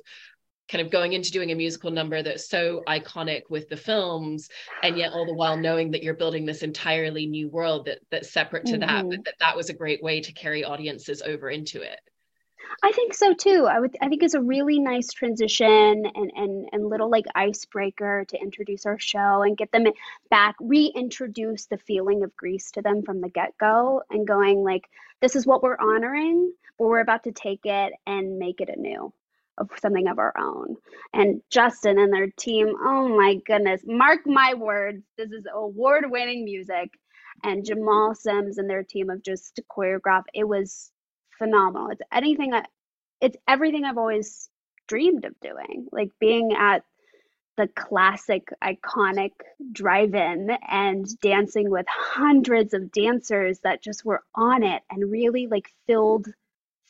kind 0.71 0.85
of 0.85 0.91
going 0.91 1.13
into 1.13 1.31
doing 1.31 1.51
a 1.51 1.55
musical 1.55 1.89
number 1.89 2.21
that's 2.21 2.47
so 2.47 2.83
iconic 2.87 3.41
with 3.49 3.67
the 3.69 3.77
films 3.77 4.49
and 4.83 4.95
yet 4.95 5.11
all 5.11 5.25
the 5.25 5.33
while 5.33 5.57
knowing 5.57 5.89
that 5.89 6.03
you're 6.03 6.13
building 6.13 6.45
this 6.45 6.61
entirely 6.61 7.25
new 7.25 7.49
world 7.49 7.85
that 7.85 7.97
that's 8.11 8.31
separate 8.31 8.67
to 8.67 8.73
mm-hmm. 8.73 8.81
that 8.81 9.09
but 9.09 9.25
that 9.25 9.33
that 9.39 9.57
was 9.57 9.69
a 9.69 9.73
great 9.73 10.03
way 10.03 10.21
to 10.21 10.31
carry 10.33 10.63
audiences 10.63 11.23
over 11.23 11.49
into 11.49 11.81
it 11.81 11.99
I 12.83 12.91
think 12.91 13.13
so 13.13 13.33
too. 13.33 13.67
I 13.69 13.79
would 13.79 13.95
I 14.01 14.07
think 14.07 14.23
it's 14.23 14.33
a 14.33 14.41
really 14.41 14.79
nice 14.79 15.11
transition 15.11 16.05
and 16.15 16.31
and 16.35 16.69
and 16.71 16.89
little 16.89 17.09
like 17.09 17.25
icebreaker 17.35 18.25
to 18.29 18.41
introduce 18.41 18.85
our 18.85 18.99
show 18.99 19.41
and 19.41 19.57
get 19.57 19.71
them 19.71 19.85
back 20.29 20.55
reintroduce 20.59 21.65
the 21.65 21.77
feeling 21.77 22.23
of 22.23 22.35
Grease 22.37 22.71
to 22.71 22.81
them 22.81 23.03
from 23.03 23.21
the 23.21 23.29
get-go 23.29 24.01
and 24.09 24.27
going 24.27 24.63
like 24.63 24.89
this 25.21 25.35
is 25.35 25.45
what 25.45 25.61
we're 25.61 25.79
honoring, 25.79 26.53
but 26.77 26.87
we're 26.87 27.01
about 27.01 27.23
to 27.25 27.31
take 27.31 27.65
it 27.65 27.93
and 28.07 28.37
make 28.37 28.61
it 28.61 28.69
anew 28.69 29.11
of 29.57 29.69
something 29.81 30.07
of 30.07 30.19
our 30.19 30.33
own. 30.39 30.77
And 31.13 31.41
Justin 31.49 31.99
and 31.99 32.13
their 32.13 32.29
team, 32.37 32.73
oh 32.81 33.09
my 33.09 33.35
goodness, 33.45 33.81
mark 33.85 34.19
my 34.25 34.53
words, 34.53 35.03
this 35.17 35.31
is 35.31 35.45
award-winning 35.53 36.45
music. 36.45 36.91
And 37.43 37.65
Jamal 37.65 38.15
Sims 38.15 38.57
and 38.57 38.69
their 38.69 38.83
team 38.83 39.09
of 39.09 39.23
just 39.23 39.61
choreograph. 39.71 40.23
It 40.33 40.45
was 40.45 40.91
phenomenal. 41.39 41.89
It's 41.89 42.01
anything 42.13 42.53
I, 42.53 42.65
it's 43.19 43.37
everything 43.47 43.85
I've 43.85 43.97
always 43.97 44.49
dreamed 44.87 45.25
of 45.25 45.39
doing. 45.39 45.87
Like 45.91 46.11
being 46.19 46.53
at 46.53 46.83
the 47.57 47.67
classic 47.67 48.49
iconic 48.63 49.31
drive-in 49.73 50.49
and 50.69 51.19
dancing 51.19 51.69
with 51.69 51.85
hundreds 51.89 52.73
of 52.73 52.91
dancers 52.91 53.59
that 53.59 53.81
just 53.81 54.05
were 54.05 54.23
on 54.33 54.63
it 54.63 54.81
and 54.89 55.11
really 55.11 55.47
like 55.47 55.69
filled 55.87 56.27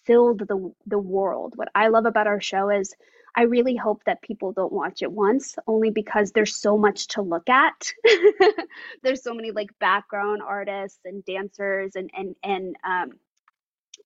filled 0.06 0.40
the 0.48 0.74
the 0.86 1.00
world. 1.00 1.54
What 1.56 1.70
I 1.74 1.88
love 1.88 2.06
about 2.06 2.28
our 2.28 2.42
show 2.42 2.70
is 2.70 2.94
I 3.36 3.44
really 3.44 3.76
hope 3.76 4.04
that 4.06 4.22
people 4.22 4.52
don't 4.52 4.74
watch 4.74 5.02
it 5.02 5.12
once 5.12 5.56
only 5.66 5.92
because 5.92 6.32
there's 6.32 6.56
so 6.56 6.78
much 6.78 7.08
to 7.10 7.22
look 7.22 7.50
at. 7.50 7.94
there's 9.04 9.24
so 9.24 9.34
many 9.34 9.52
like 9.52 9.70
background 9.80 10.42
artists 10.42 11.00
and 11.06 11.26
dancers 11.26 11.96
and 11.96 12.12
and 12.16 12.36
and 12.44 12.76
um 12.84 13.12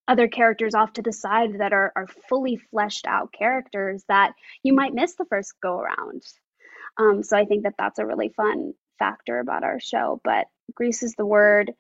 other 0.08 0.28
characters 0.28 0.76
off 0.76 0.94
to 0.94 1.02
the 1.02 1.14
side 1.14 1.60
that 1.60 1.74
are, 1.74 1.92
are 1.96 2.08
fully 2.30 2.58
fleshed 2.58 3.08
out 3.08 3.34
characters 3.34 4.04
that 4.08 4.34
you 4.64 4.74
might 4.74 4.94
miss 4.94 5.16
the 5.16 5.26
first 5.26 5.54
go 5.62 5.80
around. 5.80 6.24
Um, 6.98 7.24
so 7.24 7.38
I 7.38 7.46
think 7.46 7.64
that 7.64 7.76
that's 7.78 8.00
a 8.00 8.06
really 8.06 8.30
fun 8.30 8.74
factor 9.00 9.40
about 9.40 9.64
our 9.64 9.80
show. 9.80 10.22
But 10.24 10.48
Grease 10.76 11.04
is 11.04 11.16
the 11.16 11.26
word. 11.26 11.74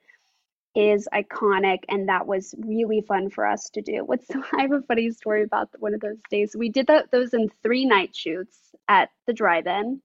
is 0.75 1.07
iconic 1.13 1.79
and 1.87 2.09
that 2.09 2.25
was 2.25 2.55
really 2.57 3.01
fun 3.01 3.29
for 3.29 3.45
us 3.45 3.69
to 3.71 3.81
do. 3.81 4.03
What's 4.05 4.27
I 4.57 4.61
have 4.63 4.71
a 4.71 4.81
funny 4.81 5.11
story 5.11 5.43
about 5.43 5.69
one 5.79 5.93
of 5.93 5.99
those 6.01 6.17
days. 6.29 6.55
We 6.57 6.69
did 6.69 6.89
those 7.11 7.33
in 7.33 7.49
three 7.61 7.85
night 7.85 8.15
shoots 8.15 8.57
at 8.87 9.09
the 9.27 9.33
drive-in. 9.33 10.01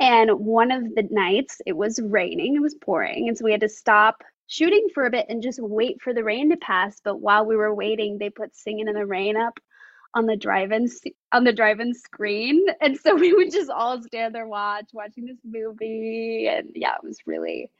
And 0.00 0.30
one 0.32 0.70
of 0.72 0.82
the 0.94 1.06
nights 1.10 1.60
it 1.66 1.76
was 1.76 2.00
raining, 2.02 2.56
it 2.56 2.62
was 2.62 2.74
pouring, 2.74 3.28
and 3.28 3.36
so 3.36 3.44
we 3.44 3.52
had 3.52 3.60
to 3.60 3.68
stop 3.68 4.24
shooting 4.50 4.88
for 4.92 5.06
a 5.06 5.10
bit 5.10 5.26
and 5.28 5.42
just 5.42 5.60
wait 5.62 6.02
for 6.02 6.12
the 6.12 6.24
rain 6.24 6.50
to 6.50 6.56
pass. 6.56 7.00
But 7.02 7.20
while 7.20 7.46
we 7.46 7.56
were 7.56 7.74
waiting, 7.74 8.18
they 8.18 8.30
put 8.30 8.54
Singing 8.54 8.88
in 8.88 8.94
the 8.94 9.06
Rain 9.06 9.36
up 9.36 9.58
on 10.12 10.26
the 10.26 10.36
drive-in 10.36 10.88
on 11.32 11.44
the 11.44 11.52
drive-in 11.52 11.94
screen, 11.94 12.66
and 12.80 12.98
so 12.98 13.14
we 13.16 13.32
would 13.32 13.52
just 13.52 13.70
all 13.70 14.02
stand 14.02 14.34
there 14.34 14.46
watch 14.46 14.90
watching 14.92 15.24
this 15.26 15.38
movie, 15.44 16.48
and 16.48 16.70
yeah, 16.74 16.94
it 16.94 17.06
was 17.06 17.18
really 17.26 17.62
it 17.62 17.70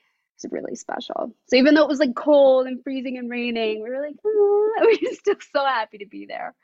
was 0.45 0.53
really 0.53 0.77
special. 0.77 1.35
So 1.49 1.57
even 1.57 1.75
though 1.75 1.83
it 1.83 1.89
was 1.89 1.99
like 1.99 2.15
cold 2.15 2.69
and 2.69 2.83
freezing 2.85 3.19
and 3.19 3.29
raining, 3.29 3.83
we 3.83 3.91
were 3.91 4.00
like, 4.00 4.17
ah, 4.25 4.85
we 4.87 5.00
were 5.03 5.15
still 5.17 5.37
so 5.53 5.65
happy 5.65 5.99
to 5.99 6.07
be 6.07 6.27
there. 6.27 6.55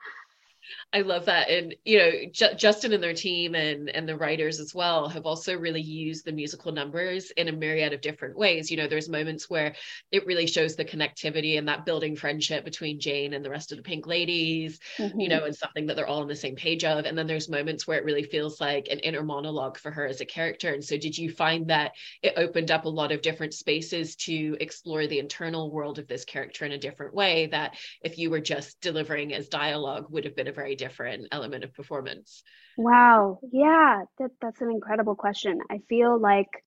I 0.92 1.02
love 1.02 1.26
that. 1.26 1.50
And, 1.50 1.74
you 1.84 1.98
know, 1.98 2.10
J- 2.32 2.54
Justin 2.56 2.92
and 2.92 3.02
their 3.02 3.14
team 3.14 3.54
and, 3.54 3.88
and 3.90 4.08
the 4.08 4.16
writers 4.16 4.60
as 4.60 4.74
well 4.74 5.08
have 5.08 5.26
also 5.26 5.56
really 5.56 5.80
used 5.80 6.24
the 6.24 6.32
musical 6.32 6.72
numbers 6.72 7.30
in 7.32 7.48
a 7.48 7.52
myriad 7.52 7.92
of 7.92 8.00
different 8.00 8.36
ways. 8.36 8.70
You 8.70 8.76
know, 8.76 8.86
there's 8.86 9.08
moments 9.08 9.50
where 9.50 9.74
it 10.12 10.26
really 10.26 10.46
shows 10.46 10.76
the 10.76 10.84
connectivity 10.84 11.58
and 11.58 11.68
that 11.68 11.84
building 11.84 12.16
friendship 12.16 12.64
between 12.64 13.00
Jane 13.00 13.34
and 13.34 13.44
the 13.44 13.50
rest 13.50 13.72
of 13.72 13.78
the 13.78 13.82
Pink 13.82 14.06
Ladies, 14.06 14.78
mm-hmm. 14.98 15.20
you 15.20 15.28
know, 15.28 15.44
and 15.44 15.54
something 15.54 15.86
that 15.86 15.96
they're 15.96 16.06
all 16.06 16.22
on 16.22 16.28
the 16.28 16.36
same 16.36 16.56
page 16.56 16.84
of. 16.84 17.04
And 17.04 17.16
then 17.16 17.26
there's 17.26 17.48
moments 17.48 17.86
where 17.86 17.98
it 17.98 18.04
really 18.04 18.24
feels 18.24 18.60
like 18.60 18.88
an 18.90 19.00
inner 19.00 19.22
monologue 19.22 19.78
for 19.78 19.90
her 19.90 20.06
as 20.06 20.20
a 20.20 20.26
character. 20.26 20.72
And 20.72 20.84
so, 20.84 20.96
did 20.96 21.16
you 21.16 21.30
find 21.30 21.68
that 21.68 21.92
it 22.22 22.34
opened 22.36 22.70
up 22.70 22.84
a 22.84 22.88
lot 22.88 23.12
of 23.12 23.22
different 23.22 23.54
spaces 23.54 24.16
to 24.16 24.56
explore 24.60 25.06
the 25.06 25.18
internal 25.18 25.70
world 25.70 25.98
of 25.98 26.08
this 26.08 26.24
character 26.24 26.64
in 26.64 26.72
a 26.72 26.78
different 26.78 27.14
way 27.14 27.46
that 27.46 27.76
if 28.02 28.18
you 28.18 28.30
were 28.30 28.40
just 28.40 28.80
delivering 28.80 29.34
as 29.34 29.48
dialogue 29.48 30.06
would 30.10 30.24
have 30.24 30.36
been 30.36 30.48
a 30.48 30.52
very 30.56 30.74
different 30.74 31.28
element 31.30 31.62
of 31.62 31.72
performance? 31.72 32.42
Wow. 32.76 33.38
Yeah, 33.52 34.02
that, 34.18 34.32
that's 34.40 34.60
an 34.60 34.70
incredible 34.72 35.14
question. 35.14 35.60
I 35.70 35.78
feel 35.88 36.18
like 36.18 36.64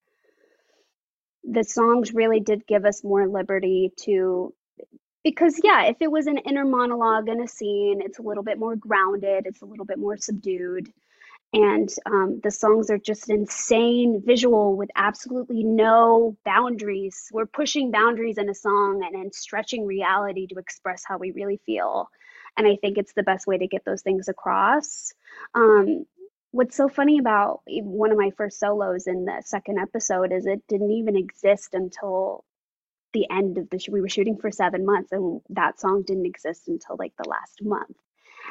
the 1.44 1.64
songs 1.64 2.14
really 2.14 2.40
did 2.40 2.66
give 2.68 2.86
us 2.86 3.04
more 3.04 3.28
liberty 3.28 3.92
to 3.98 4.54
because 5.24 5.60
yeah 5.64 5.86
if 5.86 5.98
it 6.02 6.12
was 6.12 6.28
an 6.28 6.38
inner 6.38 6.66
monologue 6.66 7.28
in 7.30 7.42
a 7.42 7.48
scene 7.48 8.02
it's 8.02 8.20
a 8.20 8.22
little 8.22 8.44
bit 8.44 8.60
more 8.60 8.76
grounded 8.76 9.46
it's 9.46 9.62
a 9.62 9.66
little 9.66 9.86
bit 9.86 9.98
more 9.98 10.18
subdued 10.18 10.92
and 11.52 11.90
um, 12.06 12.40
the 12.44 12.52
songs 12.52 12.92
are 12.92 13.00
just 13.00 13.28
insane 13.30 14.22
visual 14.24 14.76
with 14.76 14.90
absolutely 14.96 15.64
no 15.64 16.38
boundaries 16.46 17.30
we're 17.32 17.46
pushing 17.46 17.92
boundaries 17.92 18.38
in 18.38 18.50
a 18.50 18.54
song 18.54 19.04
and 19.06 19.16
then 19.16 19.32
stretching 19.32 19.86
reality 19.86 20.48
to 20.48 20.60
express 20.60 21.04
how 21.06 21.18
we 21.18 21.32
really 21.32 21.60
feel 21.66 22.10
and 22.58 22.68
I 22.68 22.76
think 22.76 22.98
it's 22.98 23.14
the 23.14 23.24
best 23.24 23.48
way 23.48 23.58
to 23.58 23.68
get 23.68 23.86
those 23.86 24.02
things 24.02 24.28
across. 24.28 25.14
Um, 25.54 26.06
what's 26.52 26.76
so 26.76 26.90
funny 26.90 27.20
about 27.20 27.62
one 27.68 28.12
of 28.12 28.18
my 28.18 28.32
first 28.32 28.60
solos 28.60 29.08
in 29.08 29.26
the 29.26 29.42
second 29.46 29.78
episode 29.80 30.32
is 30.32 30.46
it 30.46 30.68
didn't 30.68 30.92
even 30.92 31.16
exist 31.16 31.70
until 31.74 32.44
the 33.14 33.28
end 33.30 33.58
of 33.58 33.70
the 33.70 33.80
sh- 33.80 33.90
we 33.90 34.02
were 34.02 34.10
shooting 34.10 34.38
for 34.38 34.52
seven 34.52 34.86
months 34.86 35.12
and 35.12 35.42
that 35.50 35.80
song 35.80 36.04
didn't 36.06 36.26
exist 36.26 36.68
until 36.68 36.96
like 36.98 37.14
the 37.18 37.30
last 37.30 37.64
month. 37.64 37.96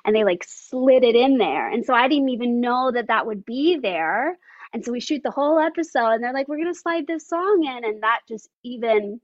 And 0.04 0.14
they 0.14 0.24
like 0.24 0.44
slid 0.46 1.02
it 1.02 1.16
in 1.16 1.38
there. 1.38 1.68
And 1.68 1.84
so 1.84 1.94
i 1.94 2.08
didn't 2.08 2.28
even 2.28 2.60
know 2.60 2.90
that 2.92 3.08
that 3.08 3.26
would 3.26 3.44
be 3.44 3.78
there. 3.80 4.38
And 4.72 4.84
so 4.84 4.92
we 4.92 5.00
shoot 5.00 5.22
the 5.22 5.30
whole 5.30 5.58
episode 5.58 6.14
and 6.14 6.24
they're 6.24 6.32
like 6.32 6.48
we're 6.48 6.58
going 6.58 6.72
to 6.72 6.78
slide 6.78 7.06
this 7.06 7.26
song 7.26 7.64
in. 7.64 7.84
And 7.84 8.02
that 8.02 8.20
just 8.28 8.48
even 8.62 9.20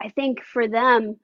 i 0.00 0.08
think 0.10 0.42
for 0.42 0.68
them 0.68 1.16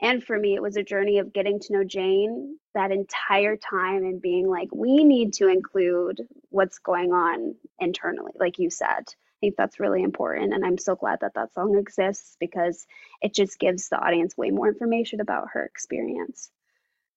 and 0.00 0.22
for 0.22 0.38
me, 0.38 0.54
it 0.54 0.62
was 0.62 0.76
a 0.76 0.82
journey 0.82 1.18
of 1.18 1.32
getting 1.32 1.60
to 1.60 1.72
know 1.72 1.84
Jane 1.84 2.58
that 2.74 2.90
entire 2.90 3.56
time 3.56 4.04
and 4.04 4.20
being 4.20 4.48
like, 4.48 4.68
we 4.74 5.04
need 5.04 5.34
to 5.34 5.48
include 5.48 6.20
what's 6.50 6.78
going 6.78 7.12
on 7.12 7.54
internally, 7.78 8.32
like 8.38 8.58
you 8.58 8.70
said. 8.70 8.88
I 8.88 9.38
think 9.40 9.56
that's 9.56 9.80
really 9.80 10.02
important. 10.02 10.54
And 10.54 10.64
I'm 10.64 10.78
so 10.78 10.96
glad 10.96 11.20
that 11.20 11.34
that 11.34 11.52
song 11.54 11.76
exists 11.78 12.36
because 12.40 12.86
it 13.22 13.34
just 13.34 13.58
gives 13.58 13.88
the 13.88 13.98
audience 13.98 14.36
way 14.36 14.50
more 14.50 14.68
information 14.68 15.20
about 15.20 15.48
her 15.52 15.64
experience 15.64 16.50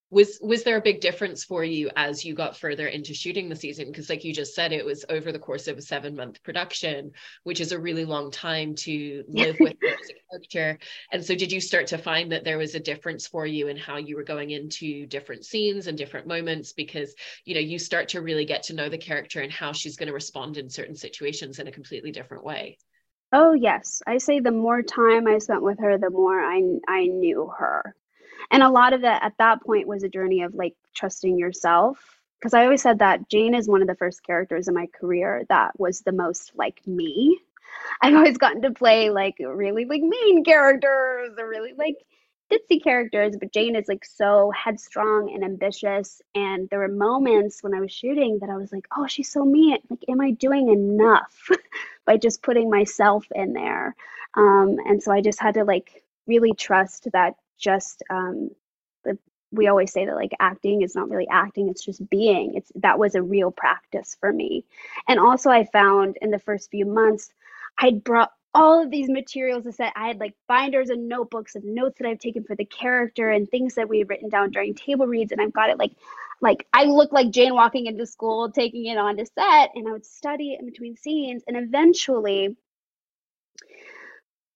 was 0.09 0.39
was 0.41 0.63
there 0.63 0.77
a 0.77 0.81
big 0.81 1.01
difference 1.01 1.43
for 1.43 1.63
you 1.63 1.89
as 1.97 2.23
you 2.23 2.33
got 2.33 2.55
further 2.55 2.87
into 2.87 3.13
shooting 3.13 3.49
the 3.49 3.55
season? 3.55 3.87
Because 3.87 4.09
like 4.09 4.23
you 4.23 4.33
just 4.33 4.55
said 4.55 4.71
it 4.71 4.85
was 4.85 5.03
over 5.09 5.31
the 5.31 5.39
course 5.39 5.67
of 5.67 5.77
a 5.77 5.81
seven 5.81 6.15
month 6.15 6.41
production 6.43 7.11
which 7.43 7.59
is 7.59 7.73
a 7.73 7.79
really 7.79 8.05
long 8.05 8.31
time 8.31 8.73
to 8.75 9.23
live 9.27 9.57
with 9.59 9.75
as 9.83 10.09
a 10.09 10.31
character 10.31 10.79
and 11.11 11.23
so 11.23 11.35
did 11.35 11.51
you 11.51 11.59
start 11.59 11.87
to 11.87 11.97
find 11.97 12.31
that 12.31 12.45
there 12.45 12.57
was 12.57 12.73
a 12.73 12.79
difference 12.79 13.27
for 13.27 13.45
you 13.45 13.67
in 13.67 13.75
how 13.75 13.97
you 13.97 14.15
were 14.15 14.23
going 14.23 14.51
into 14.51 15.05
different 15.07 15.45
scenes 15.45 15.87
and 15.87 15.97
different 15.97 16.27
moments? 16.27 16.71
Because 16.71 17.13
you 17.43 17.53
know 17.53 17.59
you 17.59 17.77
start 17.77 18.09
to 18.09 18.21
really 18.21 18.45
get 18.45 18.63
to 18.63 18.73
know 18.73 18.87
the 18.87 18.97
character 18.97 19.41
and 19.41 19.51
how 19.51 19.73
she's 19.73 19.97
going 19.97 20.07
to 20.07 20.13
respond 20.13 20.57
in 20.57 20.69
certain 20.69 20.95
situations 20.95 21.59
in 21.59 21.67
a 21.67 21.71
completely 21.71 22.11
different 22.11 22.45
way. 22.45 22.77
Oh 23.33 23.51
yes, 23.51 24.01
I 24.07 24.19
say 24.19 24.39
the 24.39 24.51
more 24.51 24.81
time 24.81 25.27
I 25.27 25.39
spent 25.39 25.63
with 25.63 25.79
her, 25.79 25.97
the 25.97 26.09
more 26.09 26.39
I 26.39 26.61
I 26.87 27.07
knew 27.07 27.51
her 27.57 27.93
and 28.51 28.63
a 28.63 28.69
lot 28.69 28.93
of 28.93 29.01
that 29.01 29.23
at 29.23 29.37
that 29.37 29.61
point 29.63 29.87
was 29.87 30.03
a 30.03 30.09
journey 30.09 30.41
of 30.41 30.53
like 30.53 30.75
trusting 30.95 31.37
yourself. 31.37 31.99
Because 32.39 32.53
i 32.53 32.63
always 32.63 32.83
said 32.83 32.99
that 32.99 33.29
jane 33.29 33.55
is 33.55 33.67
one 33.67 33.81
of 33.81 33.87
the 33.87 33.95
first 33.95 34.23
characters 34.23 34.67
in 34.67 34.75
my 34.75 34.87
career 34.87 35.43
that 35.49 35.77
was 35.79 36.01
the 36.01 36.11
most 36.11 36.51
like 36.55 36.85
me. 36.85 37.39
I've 38.01 38.15
always 38.15 38.37
gotten 38.37 38.61
to 38.61 38.71
play 38.71 39.09
like 39.09 39.35
really 39.39 39.85
like 39.85 40.01
mean 40.01 40.43
characters 40.43 41.31
or 41.37 41.47
really 41.47 41.73
like 41.77 41.95
ditzy 42.51 42.81
characters 42.81 43.35
but 43.39 43.51
jane 43.51 43.75
is 43.75 43.87
like 43.87 44.05
so 44.05 44.51
headstrong 44.51 45.33
and 45.33 45.43
ambitious. 45.43 46.21
And 46.35 46.69
there 46.69 46.79
were 46.79 46.87
moments 46.87 47.63
when 47.63 47.73
i 47.73 47.79
was 47.79 47.91
shooting 47.91 48.37
that 48.41 48.49
i 48.49 48.55
was 48.55 48.71
like 48.71 48.87
oh 48.95 49.07
she's 49.07 49.31
so 49.31 49.43
mean. 49.43 49.77
Like 49.89 50.03
am 50.07 50.21
i 50.21 50.31
doing 50.31 50.69
enough 50.69 51.49
by 52.05 52.17
just 52.17 52.43
putting 52.43 52.69
myself 52.69 53.25
in 53.33 53.53
there? 53.53 53.95
Um, 54.35 54.77
and 54.85 55.01
so 55.01 55.11
i 55.11 55.21
just 55.21 55.39
had 55.39 55.55
to 55.55 55.63
like 55.63 56.03
really 56.27 56.53
trust 56.53 57.07
that 57.13 57.33
just 57.57 58.03
um, 58.09 58.51
we 59.51 59.67
always 59.67 59.91
say 59.91 60.05
that 60.05 60.15
like 60.15 60.33
acting 60.39 60.81
is 60.81 60.95
not 60.95 61.09
really 61.09 61.27
acting 61.29 61.69
it's 61.69 61.83
just 61.83 62.07
being. 62.09 62.55
It's 62.55 62.71
that 62.75 62.99
was 62.99 63.15
a 63.15 63.21
real 63.21 63.51
practice 63.51 64.17
for 64.19 64.31
me. 64.31 64.65
And 65.07 65.19
also 65.19 65.49
i 65.49 65.65
found 65.65 66.17
in 66.21 66.31
the 66.31 66.39
first 66.39 66.69
few 66.69 66.85
months 66.85 67.31
i'd 67.79 68.03
brought 68.03 68.31
all 68.53 68.81
of 68.81 68.89
these 68.89 69.09
materials 69.09 69.65
to 69.65 69.71
set. 69.71 69.93
I 69.95 70.07
had 70.07 70.19
like 70.19 70.33
binders 70.47 70.89
and 70.89 71.07
notebooks 71.07 71.55
of 71.55 71.63
notes 71.63 71.99
that 71.99 72.07
i've 72.07 72.19
taken 72.19 72.43
for 72.43 72.55
the 72.55 72.65
character 72.65 73.29
and 73.29 73.49
things 73.49 73.75
that 73.75 73.87
we 73.89 73.99
had 73.99 74.09
written 74.09 74.29
down 74.29 74.51
during 74.51 74.73
table 74.73 75.07
reads 75.07 75.31
and 75.31 75.41
i've 75.41 75.53
got 75.53 75.69
it 75.69 75.77
like 75.77 75.93
like 76.41 76.67
i 76.73 76.85
look 76.85 77.11
like 77.11 77.29
jane 77.31 77.53
walking 77.53 77.85
into 77.85 78.05
school 78.05 78.51
taking 78.51 78.85
it 78.85 78.97
onto 78.97 79.25
set 79.25 79.71
and 79.75 79.87
i 79.87 79.91
would 79.91 80.05
study 80.05 80.53
it 80.53 80.59
in 80.59 80.65
between 80.65 80.95
scenes 80.95 81.43
and 81.47 81.55
eventually 81.57 82.55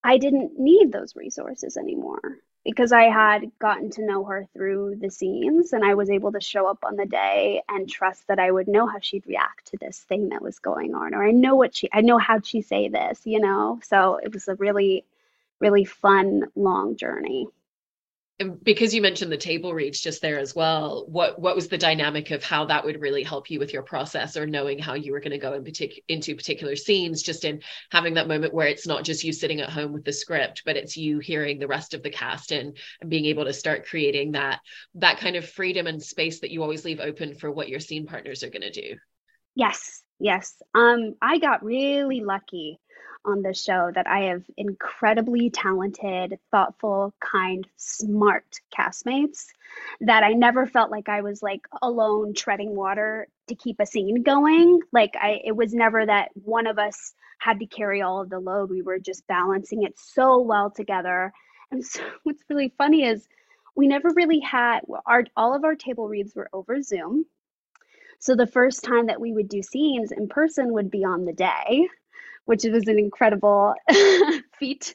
i 0.04 0.18
didn't 0.18 0.58
need 0.58 0.92
those 0.92 1.16
resources 1.16 1.78
anymore 1.78 2.40
because 2.64 2.92
I 2.92 3.04
had 3.04 3.52
gotten 3.60 3.90
to 3.92 4.06
know 4.06 4.24
her 4.26 4.46
through 4.54 4.98
the 5.02 5.10
scenes 5.10 5.74
and 5.74 5.84
I 5.84 5.96
was 5.96 6.10
able 6.10 6.32
to 6.34 6.42
show 6.42 6.68
up 6.68 6.80
on 6.84 6.96
the 6.96 7.06
day 7.06 7.64
and 7.70 7.90
trust 7.90 8.28
that 8.28 8.40
I 8.40 8.52
would 8.52 8.68
know 8.68 8.86
how 8.88 9.00
she'd 9.00 9.26
react 9.28 9.68
to 9.68 9.78
this 9.78 10.00
thing 10.00 10.30
that 10.30 10.44
was 10.44 10.60
going 10.60 10.94
on 10.94 11.16
or 11.16 11.24
I 11.26 11.32
know 11.32 11.56
what 11.56 11.76
she 11.76 11.90
I 11.92 12.02
know 12.02 12.18
how 12.20 12.40
she 12.42 12.62
say 12.62 12.88
this, 12.90 13.22
you 13.26 13.40
know. 13.40 13.80
So 13.84 14.20
it 14.24 14.34
was 14.34 14.48
a 14.48 14.56
really 14.56 15.06
really 15.60 15.86
fun 15.86 16.46
long 16.56 16.96
journey 16.98 17.48
because 18.44 18.94
you 18.94 19.02
mentioned 19.02 19.32
the 19.32 19.38
table 19.38 19.74
reads 19.74 20.00
just 20.00 20.22
there 20.22 20.40
as 20.40 20.56
well 20.56 21.06
what 21.08 21.40
what 21.40 21.56
was 21.56 21.68
the 21.68 21.78
dynamic 21.78 22.32
of 22.32 22.44
how 22.44 22.66
that 22.66 22.84
would 22.84 23.02
really 23.02 23.24
help 23.24 23.50
you 23.50 23.60
with 23.60 23.74
your 23.74 23.84
process 23.84 24.38
or 24.38 24.46
knowing 24.46 24.80
how 24.80 24.94
you 24.94 25.12
were 25.12 25.20
going 25.20 25.32
to 25.32 25.38
go 25.38 25.54
in 25.54 25.64
partic- 25.64 26.04
into 26.08 26.36
particular 26.36 26.76
scenes 26.76 27.22
just 27.22 27.46
in 27.46 27.62
having 27.92 28.16
that 28.16 28.28
moment 28.28 28.54
where 28.54 28.68
it's 28.68 28.88
not 28.88 29.04
just 29.04 29.24
you 29.24 29.32
sitting 29.32 29.62
at 29.62 29.70
home 29.70 29.94
with 29.94 30.04
the 30.04 30.14
script 30.14 30.64
but 30.66 30.78
it's 30.78 30.98
you 30.98 31.20
hearing 31.20 31.60
the 31.60 31.68
rest 31.68 31.94
of 31.94 32.04
the 32.04 32.10
cast 32.10 32.52
and, 32.52 32.78
and 33.00 33.10
being 33.10 33.26
able 33.26 33.46
to 33.46 33.54
start 33.54 33.88
creating 33.88 34.34
that 34.34 34.60
that 34.96 35.20
kind 35.20 35.36
of 35.36 35.48
freedom 35.48 35.88
and 35.88 36.02
space 36.02 36.40
that 36.42 36.52
you 36.52 36.62
always 36.62 36.86
leave 36.86 37.00
open 37.00 37.36
for 37.36 37.52
what 37.52 37.70
your 37.70 37.80
scene 37.80 38.06
partners 38.06 38.44
are 38.44 38.50
going 38.50 38.62
to 38.62 38.72
do? 38.72 38.96
Yes 39.56 40.04
yes. 40.22 40.56
Um 40.76 41.16
i 41.22 41.40
got 41.40 41.64
really 41.64 42.22
lucky 42.22 42.80
on 43.26 43.42
the 43.42 43.54
show 43.54 43.92
that 43.94 44.08
I 44.08 44.26
have 44.26 44.44
incredibly 44.58 45.50
talented, 45.50 46.40
thoughtful, 46.52 47.14
kind, 47.20 47.68
smart 47.78 48.60
castmates 48.76 49.48
that 50.02 50.24
I 50.24 50.34
never 50.34 50.66
felt 50.66 50.92
like 50.92 51.10
I 51.10 51.22
was 51.22 51.42
like 51.42 51.62
alone 51.82 52.34
treading 52.34 52.76
water 52.76 53.28
to 53.48 53.56
keep 53.56 53.80
a 53.80 53.86
scene 53.86 54.24
going. 54.24 54.80
Like 54.92 55.16
I 55.22 55.42
it 55.44 55.56
was 55.56 55.74
never 55.74 56.06
that 56.06 56.30
one 56.34 56.68
of 56.68 56.80
us 56.80 57.14
had 57.40 57.60
to 57.60 57.66
carry 57.66 58.02
all 58.02 58.22
of 58.22 58.30
the 58.30 58.40
load. 58.40 58.70
We 58.70 58.82
were 58.82 59.00
just 59.00 59.26
balancing 59.28 59.84
it 59.84 59.98
so 59.98 60.40
well 60.40 60.70
together. 60.70 61.34
And 61.72 61.86
so 61.86 62.02
what's 62.24 62.44
really 62.50 62.74
funny 62.78 63.06
is 63.06 63.28
we 63.76 63.88
never 63.88 64.10
really 64.16 64.40
had 64.40 64.82
our 65.06 65.24
all 65.36 65.56
of 65.56 65.64
our 65.64 65.76
table 65.76 66.08
reads 66.08 66.36
were 66.36 66.50
over 66.54 66.82
Zoom. 66.82 67.26
So 68.20 68.36
the 68.36 68.46
first 68.46 68.84
time 68.84 69.08
that 69.08 69.20
we 69.20 69.34
would 69.34 69.50
do 69.50 69.64
scenes 69.64 70.12
in 70.12 70.28
person 70.28 70.74
would 70.74 70.92
be 70.92 71.04
on 71.04 71.26
the 71.26 71.34
day 71.34 71.88
which 72.46 72.64
was 72.66 72.88
an 72.88 73.00
incredible 73.00 73.74
feat. 74.60 74.94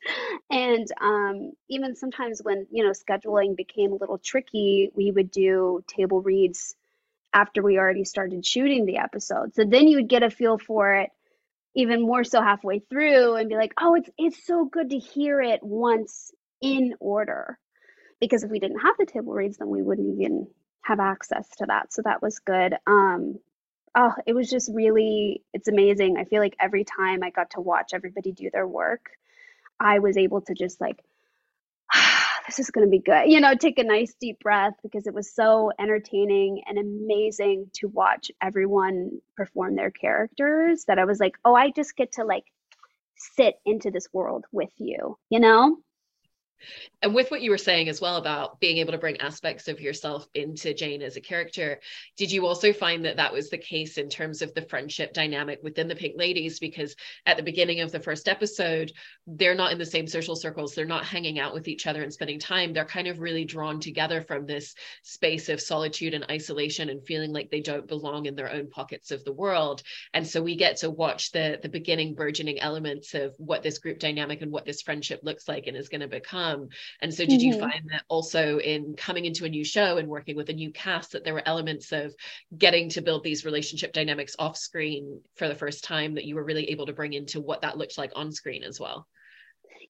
And 0.51 0.87
um, 1.01 1.53
even 1.69 1.95
sometimes 1.95 2.41
when 2.43 2.67
you 2.71 2.85
know 2.85 2.91
scheduling 2.91 3.57
became 3.57 3.93
a 3.93 3.97
little 3.97 4.19
tricky, 4.19 4.91
we 4.95 5.11
would 5.11 5.31
do 5.31 5.83
table 5.87 6.21
reads 6.23 6.75
after 7.33 7.63
we 7.63 7.79
already 7.79 8.05
started 8.05 8.45
shooting 8.47 8.87
the 8.87 8.99
episode. 8.99 9.55
So 9.55 9.65
then 9.65 9.89
you 9.89 9.97
would 9.97 10.09
get 10.09 10.23
a 10.23 10.31
feel 10.31 10.59
for 10.59 10.95
it 10.95 11.11
even 11.75 12.01
more 12.01 12.25
so 12.25 12.41
halfway 12.41 12.79
through 12.79 13.37
and 13.37 13.49
be 13.49 13.57
like, 13.57 13.75
"Oh, 13.81 13.95
it's 13.95 14.11
it's 14.19 14.47
so 14.47 14.65
good 14.65 14.91
to 14.91 14.99
hear 14.99 15.41
it 15.41 15.63
once 15.63 16.33
in 16.61 16.95
order." 17.01 17.59
Because 18.21 18.43
if 18.43 18.51
we 18.51 18.59
didn't 18.59 18.81
have 18.81 18.97
the 18.99 19.07
table 19.07 19.35
reads, 19.35 19.59
then 19.59 19.69
we 19.69 19.83
wouldn't 19.83 20.19
even 20.19 20.49
have 20.83 21.01
access 21.01 21.49
to 21.59 21.67
that. 21.67 21.93
So 21.93 22.03
that 22.03 22.23
was 22.23 22.39
good. 22.39 22.75
Um, 22.87 23.39
oh, 23.97 24.13
it 24.27 24.35
was 24.35 24.51
just 24.51 24.71
really, 24.73 25.43
it's 25.55 25.69
amazing. 25.69 26.19
I 26.19 26.25
feel 26.25 26.41
like 26.41 26.55
every 26.61 26.85
time 26.85 27.23
I 27.23 27.31
got 27.31 27.51
to 27.53 27.61
watch 27.61 27.93
everybody 27.95 28.31
do 28.31 28.51
their 28.53 28.67
work, 28.67 29.07
I 29.81 29.99
was 30.01 30.19
able 30.19 30.43
to 30.43 30.55
just 30.55 30.81
like, 30.81 31.03
ah, 31.95 32.41
this 32.47 32.59
is 32.59 32.71
going 32.71 32.87
to 32.87 32.91
be 32.91 32.99
good. 32.99 33.31
You 33.31 33.41
know, 33.41 33.55
take 33.55 33.79
a 33.79 33.85
nice 33.85 34.15
deep 34.21 34.39
breath 34.41 34.75
because 34.83 35.07
it 35.07 35.15
was 35.15 35.35
so 35.35 35.73
entertaining 35.79 36.63
and 36.67 36.79
amazing 36.79 37.71
to 37.75 37.89
watch 37.89 38.31
everyone 38.41 39.13
perform 39.35 39.75
their 39.77 39.91
characters 39.91 40.85
that 40.85 40.99
I 40.99 41.07
was 41.07 41.19
like, 41.19 41.37
oh, 41.45 41.55
I 41.55 41.71
just 41.71 41.97
get 41.97 42.13
to 42.13 42.25
like 42.25 42.45
sit 43.17 43.57
into 43.65 43.91
this 43.91 44.09
world 44.13 44.45
with 44.53 44.71
you, 44.77 45.17
you 45.31 45.41
know? 45.41 45.79
And 47.03 47.15
with 47.15 47.31
what 47.31 47.43
you 47.43 47.51
were 47.51 47.59
saying 47.59 47.89
as 47.89 48.01
well 48.01 48.17
about 48.17 48.59
being 48.59 48.79
able 48.79 48.93
to 48.93 48.99
bring 48.99 49.21
aspects 49.21 49.69
of 49.69 49.81
yourself 49.81 50.27
into 50.35 50.75
Jane 50.75 51.03
as 51.03 51.17
a 51.17 51.21
character, 51.21 51.81
did 52.17 52.33
you 52.33 52.47
also 52.47 52.73
find 52.73 53.05
that 53.05 53.17
that 53.17 53.33
was 53.33 53.51
the 53.51 53.59
case 53.59 53.99
in 53.99 54.09
terms 54.09 54.43
of 54.43 54.55
the 54.55 54.63
friendship 54.63 55.13
dynamic 55.13 55.61
within 55.63 55.89
the 55.89 55.95
Pink 55.95 56.15
Ladies? 56.17 56.59
Because 56.59 56.97
at 57.27 57.37
the 57.37 57.43
beginning 57.43 57.81
of 57.81 57.93
the 57.93 58.01
first 58.01 58.29
episode, 58.29 58.93
they're 59.27 59.55
not 59.55 59.73
in 59.73 59.79
the 59.79 59.87
same 59.87 60.07
social 60.07 60.35
circles, 60.35 60.75
they're 60.75 60.85
not 60.85 61.05
hanging 61.05 61.39
out 61.39 61.53
with 61.53 61.69
each 61.69 61.87
other 61.87 62.03
and 62.03 62.13
spending 62.13 62.39
time. 62.39 62.73
They're 62.73 62.85
kind 62.85 63.09
of 63.09 63.21
really 63.21 63.45
drawn 63.45 63.79
together 63.79 64.23
from 64.23 64.47
this 64.47 64.75
space 65.03 65.49
of 65.49 65.61
solitude 65.61 66.15
and 66.15 66.27
isolation 66.31 66.89
and 66.89 67.05
feeling 67.07 67.33
like 67.33 67.51
they 67.51 67.61
don't 67.61 67.87
belong 67.87 68.27
in 68.27 68.35
their 68.35 68.51
own 68.51 68.71
pockets 68.71 69.11
of 69.11 69.23
the 69.25 69.33
world. 69.33 69.83
And 70.15 70.27
so 70.27 70.43
we 70.43 70.57
get 70.57 70.79
to 70.79 70.91
watch 70.91 71.33
the 71.33 71.61
the 71.63 71.69
beginning 71.69 72.15
burgeoning 72.15 72.59
elements 72.61 73.15
of 73.15 73.35
what 73.39 73.63
this 73.63 73.79
group 73.79 73.99
dynamic 73.99 74.43
and 74.43 74.51
what 74.51 74.65
this 74.65 74.83
friendship 74.83 75.21
looks 75.23 75.47
like 75.47 75.67
and 75.67 75.77
is 75.77 75.89
going 75.89 76.01
to 76.01 76.09
become 76.09 76.46
um, 76.47 76.69
and 77.01 77.13
so, 77.13 77.25
did 77.25 77.41
mm-hmm. 77.41 77.49
you 77.49 77.59
find 77.59 77.91
that 77.91 78.05
also 78.09 78.59
in 78.59 78.95
coming 78.97 79.25
into 79.25 79.45
a 79.45 79.49
new 79.49 79.65
show 79.65 79.99
and 79.99 80.09
working 80.09 80.37
with 80.37 80.49
a 80.49 80.53
new 80.53 80.71
cast 80.71 81.13
that 81.13 81.25
there 81.25 81.35
were 81.35 81.47
elements 81.47 81.93
of 81.93 82.15
getting 82.57 82.89
to 82.91 83.03
build 83.03 83.25
these 83.25 83.45
relationship 83.45 83.93
dynamics 83.93 84.37
off 84.39 84.57
screen 84.57 85.21
for 85.35 85.49
the 85.49 85.55
first 85.55 85.85
time 85.85 86.15
that 86.15 86.25
you 86.25 86.35
were 86.35 86.45
really 86.45 86.71
able 86.71 86.87
to 86.87 86.93
bring 86.93 87.13
into 87.13 87.41
what 87.41 87.63
that 87.63 87.77
looked 87.77 87.99
like 87.99 88.13
on 88.15 88.33
screen 88.33 88.63
as 88.63 88.79
well? 88.79 89.07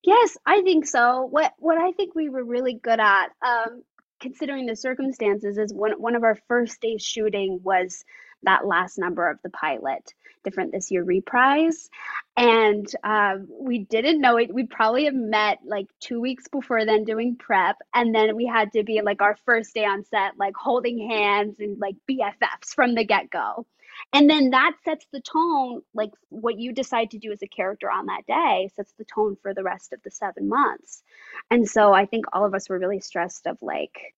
Yes, 0.03 0.37
I 0.47 0.63
think 0.63 0.87
so. 0.87 1.27
What 1.31 1.53
what 1.59 1.79
I 1.79 1.93
think 1.93 2.15
we 2.15 2.29
were 2.29 2.45
really 2.45 2.75
good 2.75 3.01
at, 3.01 3.29
um, 3.45 3.83
considering 4.21 4.67
the 4.67 4.77
circumstances, 4.77 5.59
is 5.59 5.73
one 5.73 5.93
one 6.01 6.17
of 6.17 6.25
our 6.25 6.39
first 6.49 6.81
days 6.81 7.03
shooting 7.03 7.61
was 7.63 8.05
that 8.43 8.67
last 8.67 8.99
number 8.99 9.29
of 9.29 9.39
the 9.43 9.51
pilot 9.51 10.13
different 10.47 10.73
this 10.73 10.93
year 10.93 11.03
reprise. 11.03 11.91
And 12.37 12.87
um, 13.03 13.49
we 13.51 13.81
didn't 13.81 14.21
know 14.21 14.37
it 14.37 14.55
we 14.55 14.67
probably 14.67 15.07
have 15.07 15.15
met 15.15 15.59
like 15.67 15.87
two 16.01 16.21
weeks 16.21 16.47
before 16.49 16.85
then 16.85 17.05
doing 17.05 17.37
prep 17.37 17.77
and 17.93 18.15
then 18.15 18.37
we 18.37 18.47
had 18.47 18.73
to 18.73 18.85
be 18.85 19.01
like 19.03 19.23
our 19.23 19.37
first 19.45 19.75
day 19.75 19.85
on 19.85 20.05
set 20.05 20.39
like 20.39 20.55
holding 20.55 21.11
hands 21.11 21.57
and 21.59 21.79
like 21.79 21.97
bffs 22.09 22.75
from 22.75 22.95
the 22.95 23.05
get-go. 23.05 23.67
And 24.13 24.29
then 24.29 24.51
that 24.51 24.73
sets 24.85 25.07
the 25.11 25.21
tone 25.21 25.83
like 25.95 26.11
what 26.29 26.59
you 26.59 26.73
decide 26.73 27.11
to 27.11 27.19
do 27.19 27.33
as 27.33 27.43
a 27.43 27.49
character 27.49 27.91
on 27.91 28.07
that 28.07 28.27
day 28.29 28.71
sets 28.77 28.93
the 28.99 29.07
tone 29.07 29.37
for 29.43 29.53
the 29.53 29.65
rest 29.65 29.93
of 29.93 30.03
the 30.03 30.11
seven 30.11 30.49
months. 30.49 31.03
And 31.51 31.69
so 31.69 31.93
i 31.93 32.07
think 32.07 32.27
all 32.33 32.47
of 32.47 32.55
us 32.55 32.69
were 32.69 32.79
really 32.79 33.01
stressed 33.01 33.47
of 33.47 33.59
like 33.61 34.15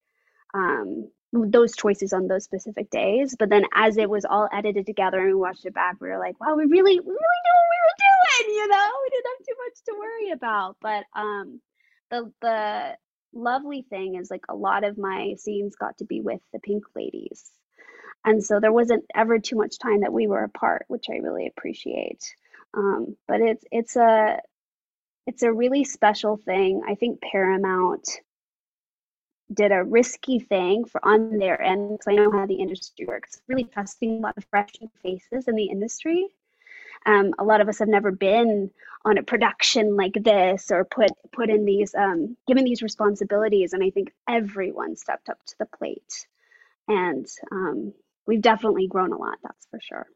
um, 0.55 1.09
those 1.33 1.77
choices 1.77 2.13
on 2.13 2.29
those 2.29 2.45
specific 2.45 2.91
days. 2.91 3.37
But 3.39 3.51
then 3.51 3.65
as 3.75 3.97
it 3.97 4.09
was 4.09 4.25
all 4.25 4.49
edited 4.53 4.87
together 4.87 5.19
and 5.19 5.29
we 5.29 5.35
watched 5.35 5.67
it 5.67 5.75
back, 5.75 5.97
we 6.01 6.09
were 6.09 6.19
like, 6.19 6.41
wow, 6.41 6.55
we 6.57 6.65
really, 6.65 6.99
we 7.01 7.07
really 7.07 7.41
knew 7.45 7.57
what 7.57 7.69
we 7.71 7.81
were 7.85 8.45
doing, 8.47 8.57
you 8.57 8.69
know? 8.69 8.91
We 9.03 9.11
didn't 9.11 9.27
have 9.27 9.47
too 9.47 9.55
much 9.67 9.85
to 9.85 9.95
worry 9.99 10.31
about. 10.33 10.77
But 10.81 11.05
um 11.19 11.61
the 12.11 12.33
the 12.41 12.97
lovely 13.35 13.83
thing 13.83 14.15
is 14.17 14.31
like 14.31 14.45
a 14.49 14.55
lot 14.55 14.85
of 14.85 14.99
my 14.99 15.35
scenes 15.39 15.77
got 15.77 15.99
to 15.99 16.05
be 16.05 16.21
with 16.21 16.41
the 16.53 16.59
pink 16.61 16.85
ladies. 16.97 17.51
And 18.25 18.43
so 18.43 18.61
there 18.61 18.73
wasn't 18.73 19.05
ever 19.15 19.39
too 19.39 19.57
much 19.57 19.79
time 19.79 20.01
that 20.01 20.13
we 20.13 20.27
were 20.27 20.45
apart, 20.45 20.85
which 20.89 21.07
I 21.11 21.17
really 21.17 21.47
appreciate. 21.47 22.35
Um, 22.75 23.17
but 23.27 23.41
it's 23.41 23.65
it's 23.71 23.97
a 23.97 24.41
it's 25.27 25.43
a 25.43 25.53
really 25.53 25.85
special 25.85 26.37
thing. 26.37 26.83
I 26.89 26.95
think 26.95 27.21
Paramount 27.21 28.09
did 29.53 29.73
a 29.73 29.83
risky 29.83 30.39
thing 30.39 30.85
for 30.85 31.05
on 31.05 31.39
their 31.39 31.61
end 31.61 31.99
because 31.99 32.09
I 32.09 32.15
know 32.15 32.31
how 32.31 32.47
the 32.47 32.55
industry 32.55 33.07
works. 33.07 33.41
Really 33.49 33.65
testing 33.65 34.19
a 34.19 34.21
lot 34.21 34.37
of 34.37 34.45
fresh 34.51 34.73
faces 35.03 35.49
in 35.49 35.55
the 35.55 35.65
industry. 35.65 36.27
Um, 37.07 37.35
a 37.39 37.45
lot 37.45 37.61
of 37.61 37.69
us 37.69 37.79
have 37.79 37.89
never 37.89 38.11
been 38.11 38.71
on 39.05 39.19
a 39.19 39.23
production 39.23 39.97
like 39.97 40.15
this 40.15 40.71
or 40.71 40.85
put 40.85 41.11
put 41.33 41.49
in 41.49 41.65
these 41.65 41.95
um, 41.95 42.37
given 42.47 42.65
these 42.65 42.83
responsibilities, 42.83 43.73
and 43.73 43.83
I 43.83 43.91
think 43.91 44.13
everyone 44.29 44.97
stepped 44.97 45.29
up 45.29 45.39
to 45.47 45.55
the 45.59 45.67
plate, 45.67 46.27
and 46.89 47.27
um, 47.53 47.95
we've 48.27 48.43
definitely 48.43 48.89
grown 48.89 49.13
a 49.13 49.19
lot. 49.19 49.39
That's 49.43 49.67
for 49.71 49.81
sure. 49.81 50.07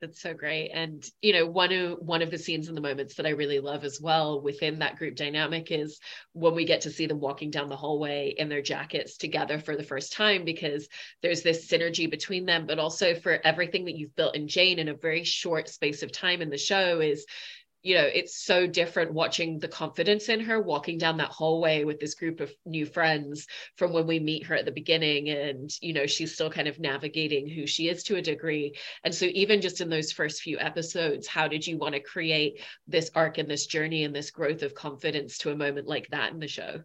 That's 0.00 0.22
so 0.22 0.32
great. 0.32 0.70
And 0.70 1.04
you 1.22 1.32
know, 1.32 1.46
one 1.46 1.72
of 1.72 1.98
one 1.98 2.22
of 2.22 2.30
the 2.30 2.38
scenes 2.38 2.68
in 2.68 2.76
the 2.76 2.80
moments 2.80 3.14
that 3.16 3.26
I 3.26 3.30
really 3.30 3.58
love 3.58 3.82
as 3.82 4.00
well 4.00 4.40
within 4.40 4.78
that 4.78 4.96
group 4.96 5.16
dynamic 5.16 5.72
is 5.72 5.98
when 6.34 6.54
we 6.54 6.64
get 6.64 6.82
to 6.82 6.90
see 6.90 7.06
them 7.06 7.18
walking 7.18 7.50
down 7.50 7.68
the 7.68 7.76
hallway 7.76 8.32
in 8.38 8.48
their 8.48 8.62
jackets 8.62 9.16
together 9.16 9.58
for 9.58 9.76
the 9.76 9.82
first 9.82 10.12
time 10.12 10.44
because 10.44 10.88
there's 11.20 11.42
this 11.42 11.66
synergy 11.66 12.08
between 12.08 12.46
them, 12.46 12.66
but 12.66 12.78
also 12.78 13.16
for 13.16 13.40
everything 13.44 13.86
that 13.86 13.96
you've 13.96 14.14
built 14.14 14.36
in 14.36 14.46
Jane 14.46 14.78
in 14.78 14.88
a 14.88 14.94
very 14.94 15.24
short 15.24 15.68
space 15.68 16.04
of 16.04 16.12
time 16.12 16.42
in 16.42 16.50
the 16.50 16.58
show 16.58 17.00
is 17.00 17.26
you 17.82 17.94
know 17.94 18.04
it's 18.12 18.44
so 18.44 18.66
different 18.66 19.12
watching 19.12 19.58
the 19.58 19.68
confidence 19.68 20.28
in 20.28 20.40
her 20.40 20.60
walking 20.60 20.98
down 20.98 21.16
that 21.16 21.30
hallway 21.30 21.84
with 21.84 22.00
this 22.00 22.14
group 22.14 22.40
of 22.40 22.52
new 22.66 22.84
friends 22.84 23.46
from 23.76 23.92
when 23.92 24.06
we 24.06 24.18
meet 24.18 24.44
her 24.44 24.54
at 24.54 24.64
the 24.64 24.72
beginning 24.72 25.28
and 25.28 25.70
you 25.80 25.92
know 25.92 26.06
she's 26.06 26.34
still 26.34 26.50
kind 26.50 26.66
of 26.66 26.80
navigating 26.80 27.48
who 27.48 27.66
she 27.66 27.88
is 27.88 28.02
to 28.02 28.16
a 28.16 28.22
degree. 28.22 28.74
And 29.04 29.14
so 29.14 29.26
even 29.26 29.60
just 29.60 29.80
in 29.80 29.88
those 29.88 30.12
first 30.12 30.42
few 30.42 30.58
episodes 30.58 31.26
how 31.28 31.46
did 31.46 31.66
you 31.66 31.78
want 31.78 31.94
to 31.94 32.00
create 32.00 32.60
this 32.86 33.10
arc 33.14 33.38
and 33.38 33.48
this 33.48 33.66
journey 33.66 34.04
and 34.04 34.14
this 34.14 34.30
growth 34.30 34.62
of 34.62 34.74
confidence 34.74 35.38
to 35.38 35.50
a 35.50 35.56
moment 35.56 35.86
like 35.86 36.08
that 36.10 36.32
in 36.32 36.40
the 36.40 36.48
show 36.48 36.82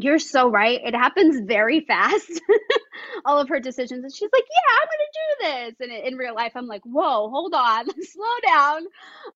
you're 0.00 0.20
so 0.20 0.48
right. 0.48 0.80
It 0.84 0.94
happens 0.94 1.40
very 1.40 1.80
fast. 1.80 2.40
All 3.24 3.40
of 3.40 3.48
her 3.48 3.58
decisions. 3.58 4.04
And 4.04 4.14
she's 4.14 4.30
like, 4.32 4.44
yeah, 4.48 4.76
I'm 4.80 4.88
going 4.88 5.70
to 5.72 5.74
do 5.74 5.90
this. 5.90 5.98
And 5.98 6.06
in 6.06 6.18
real 6.18 6.34
life, 6.34 6.52
I'm 6.54 6.68
like, 6.68 6.82
whoa, 6.84 7.28
hold 7.28 7.52
on, 7.52 7.86
slow 8.02 8.34
down. 8.46 8.78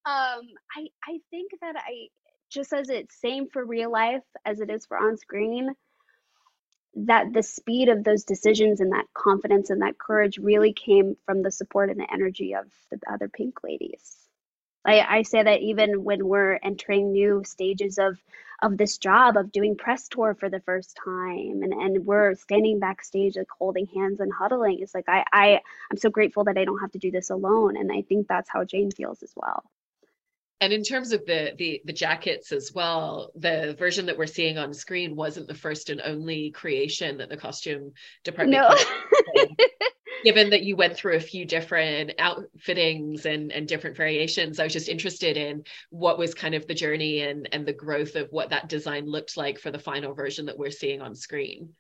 Um, 0.07 0.43
I, 0.77 0.87
I 1.05 1.19
think 1.31 1.51
that 1.61 1.75
I, 1.77 2.09
just 2.49 2.73
as 2.73 2.91
it's 2.91 3.21
same 3.21 3.49
for 3.49 3.65
real 3.65 3.91
life 3.91 4.23
as 4.47 4.61
it 4.61 4.71
is 4.71 4.87
for 4.87 4.97
on 4.97 5.17
screen, 5.17 5.75
that 6.95 7.33
the 7.33 7.43
speed 7.43 7.89
of 7.89 8.05
those 8.05 8.25
decisions 8.25 8.81
and 8.81 8.93
that 8.93 9.07
confidence 9.15 9.71
and 9.71 9.83
that 9.83 9.99
courage 9.99 10.39
really 10.39 10.73
came 10.73 11.17
from 11.27 11.43
the 11.43 11.51
support 11.51 11.91
and 11.91 11.99
the 11.99 12.13
energy 12.13 12.55
of 12.55 12.67
the 12.93 12.99
other 13.13 13.29
pink 13.29 13.65
ladies. 13.65 14.17
I, 14.85 15.01
I 15.01 15.23
say 15.23 15.43
that 15.43 15.61
even 15.61 16.05
when 16.05 16.27
we're 16.27 16.59
entering 16.63 17.13
new 17.13 17.43
stages 17.45 17.99
of 17.99 18.19
of 18.63 18.79
this 18.79 18.97
job 18.97 19.37
of 19.37 19.53
doing 19.53 19.77
press 19.77 20.09
tour 20.09 20.35
for 20.39 20.49
the 20.49 20.61
first 20.61 20.97
time. 21.05 21.63
And, 21.63 21.73
and 21.73 22.07
we're 22.07 22.35
standing 22.37 22.79
backstage 22.79 23.37
like 23.37 23.49
holding 23.59 23.87
hands 23.87 24.21
and 24.21 24.33
huddling. 24.33 24.79
It's 24.81 24.95
like 24.95 25.09
I, 25.09 25.25
I 25.33 25.61
i'm 25.91 25.97
so 25.97 26.11
grateful 26.11 26.45
that 26.45 26.57
i 26.57 26.65
don't 26.65 26.79
have 26.79 26.93
to 26.93 26.99
do 26.99 27.11
this 27.11 27.31
alone. 27.31 27.77
And 27.77 27.91
i 27.93 28.03
think 28.03 28.29
that's 28.29 28.49
how 28.49 28.65
jane 28.65 28.91
feels 28.91 29.23
as 29.23 29.33
well. 29.37 29.65
And 30.61 30.73
in 30.73 30.85
terms 30.85 31.11
of 31.11 31.27
the, 31.27 31.55
the 31.59 31.83
the 31.85 31.93
jackets 31.93 32.53
as 32.53 32.73
well 32.73 33.33
the 33.35 33.75
version 33.79 34.07
that 34.07 34.17
we're 34.17 34.27
seeing 34.27 34.59
on 34.59 34.73
screen 34.73 35.17
wasn't 35.17 35.49
the 35.49 35.55
first 35.55 35.91
and 35.91 36.01
only 36.01 36.51
creation 36.53 37.19
that 37.19 37.29
the 37.29 37.37
costume 37.37 37.93
department 38.23 38.63
no. 38.63 39.45
given 40.25 40.51
that 40.51 40.63
you 40.63 40.77
went 40.77 40.97
through 40.97 41.17
a 41.17 41.21
few 41.21 41.45
different 41.45 42.13
outfittings 42.19 43.27
and, 43.27 43.53
and 43.53 43.69
different 43.69 43.97
variations, 43.97 44.59
I 44.59 44.65
was 44.65 44.73
just 44.73 44.89
interested 44.89 45.37
in 45.37 45.65
what 45.91 46.19
was 46.19 46.35
kind 46.35 46.55
of 46.55 46.67
the 46.67 46.75
journey 46.75 47.21
and, 47.21 47.49
and 47.53 47.67
the 47.67 47.73
growth 47.73 48.17
of 48.17 48.29
what 48.31 48.51
that 48.51 48.69
design 48.69 49.07
looked 49.07 49.37
like 49.37 49.59
for 49.59 49.71
the 49.71 49.79
final 49.79 50.15
version 50.15 50.47
that 50.47 50.59
we're 50.59 50.71
seeing 50.71 51.01
on 51.01 51.15
screen. 51.15 51.71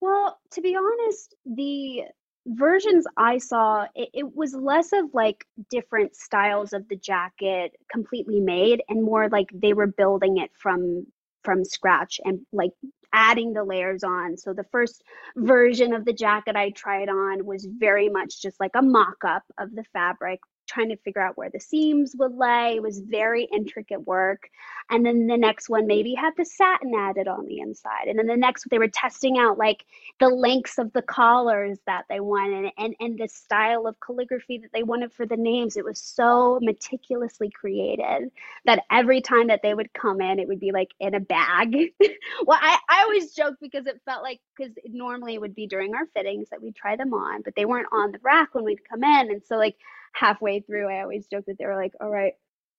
Well, 0.00 0.38
to 0.52 0.60
be 0.60 0.76
honest, 0.76 1.34
the 1.46 2.02
versions 2.46 3.06
I 3.16 3.38
saw, 3.38 3.86
it, 3.94 4.08
it, 4.12 4.36
was 4.36 4.54
less 4.54 4.92
of 4.92 5.14
like 5.14 5.46
different 5.70 6.16
styles 6.16 6.72
of 6.72 6.88
the 6.88 6.96
jacket 6.96 7.72
completely 7.90 8.40
made 8.40 8.82
and 8.88 9.02
more 9.04 9.28
like 9.28 9.48
they 9.54 9.72
were 9.72 9.86
building 9.86 10.38
it 10.38 10.50
from 10.58 11.06
from 11.44 11.64
scratch 11.64 12.20
and 12.24 12.40
like 12.52 12.70
adding 13.12 13.52
the 13.52 13.64
layers 13.64 14.04
on. 14.04 14.36
So 14.36 14.52
the 14.52 14.64
first 14.64 15.02
version 15.36 15.92
of 15.92 16.04
the 16.04 16.12
jacket 16.12 16.56
I 16.56 16.70
tried 16.70 17.08
on 17.08 17.44
was 17.46 17.66
very 17.66 18.08
much 18.08 18.40
just 18.40 18.58
like 18.60 18.72
a 18.74 18.82
mock 18.82 19.24
up 19.26 19.44
of 19.58 19.74
the 19.74 19.84
fabric, 19.92 20.40
trying 20.72 20.88
to 20.88 20.96
figure 20.96 21.20
out 21.20 21.36
where 21.36 21.50
the 21.50 21.60
seams 21.60 22.14
would 22.18 22.34
lay. 22.34 22.76
It 22.76 22.82
was 22.82 23.00
very 23.00 23.44
intricate 23.52 24.06
work. 24.06 24.48
And 24.90 25.04
then 25.04 25.26
the 25.26 25.36
next 25.36 25.68
one 25.68 25.86
maybe 25.86 26.14
had 26.14 26.32
the 26.36 26.44
satin 26.44 26.92
added 26.96 27.28
on 27.28 27.46
the 27.46 27.60
inside. 27.60 28.08
And 28.08 28.18
then 28.18 28.26
the 28.26 28.36
next 28.36 28.68
they 28.70 28.78
were 28.78 28.88
testing 28.88 29.38
out 29.38 29.58
like 29.58 29.84
the 30.18 30.28
lengths 30.28 30.78
of 30.78 30.92
the 30.92 31.02
collars 31.02 31.78
that 31.86 32.04
they 32.08 32.20
wanted 32.20 32.72
and, 32.78 32.94
and 33.00 33.18
the 33.18 33.28
style 33.28 33.86
of 33.86 33.96
calligraphy 34.00 34.58
that 34.58 34.72
they 34.72 34.82
wanted 34.82 35.12
for 35.12 35.26
the 35.26 35.36
names. 35.36 35.76
It 35.76 35.84
was 35.84 35.98
so 35.98 36.58
meticulously 36.62 37.50
created 37.50 38.30
that 38.64 38.84
every 38.90 39.20
time 39.20 39.48
that 39.48 39.60
they 39.62 39.74
would 39.74 39.92
come 39.92 40.20
in, 40.20 40.38
it 40.38 40.48
would 40.48 40.60
be 40.60 40.72
like 40.72 40.90
in 41.00 41.14
a 41.14 41.20
bag. 41.20 41.74
well, 42.46 42.58
I, 42.60 42.78
I 42.88 43.02
always 43.02 43.32
joke 43.32 43.56
because 43.60 43.86
it 43.86 44.00
felt 44.04 44.22
like 44.22 44.40
because 44.56 44.72
normally 44.86 45.34
it 45.34 45.40
would 45.40 45.54
be 45.54 45.66
during 45.66 45.94
our 45.94 46.06
fittings 46.14 46.48
that 46.50 46.62
we'd 46.62 46.76
try 46.76 46.96
them 46.96 47.14
on, 47.14 47.42
but 47.42 47.54
they 47.56 47.64
weren't 47.64 47.88
on 47.92 48.12
the 48.12 48.18
rack 48.22 48.54
when 48.54 48.64
we'd 48.64 48.88
come 48.88 49.04
in. 49.04 49.30
And 49.30 49.42
so 49.44 49.56
like 49.56 49.76
halfway 50.12 50.60
through, 50.60 50.88
I 50.88 51.02
always 51.02 51.26
joke 51.26 51.44
that 51.46 51.58
they 51.58 51.66
were 51.66 51.76
like, 51.76 51.92
all 52.00 52.10
right, 52.10 52.34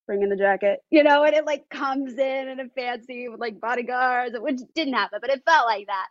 bring 0.07 0.21
in 0.21 0.29
the 0.29 0.35
jacket, 0.35 0.79
you 0.89 1.03
know, 1.03 1.23
and 1.23 1.35
it 1.35 1.45
like 1.45 1.69
comes 1.69 2.17
in 2.17 2.47
in 2.47 2.59
a 2.59 2.69
fancy 2.69 3.29
with 3.29 3.39
like 3.39 3.59
bodyguards, 3.59 4.35
which 4.39 4.59
didn't 4.75 4.93
happen, 4.93 5.19
but 5.21 5.29
it 5.29 5.43
felt 5.45 5.65
like 5.65 5.87
that. 5.87 6.07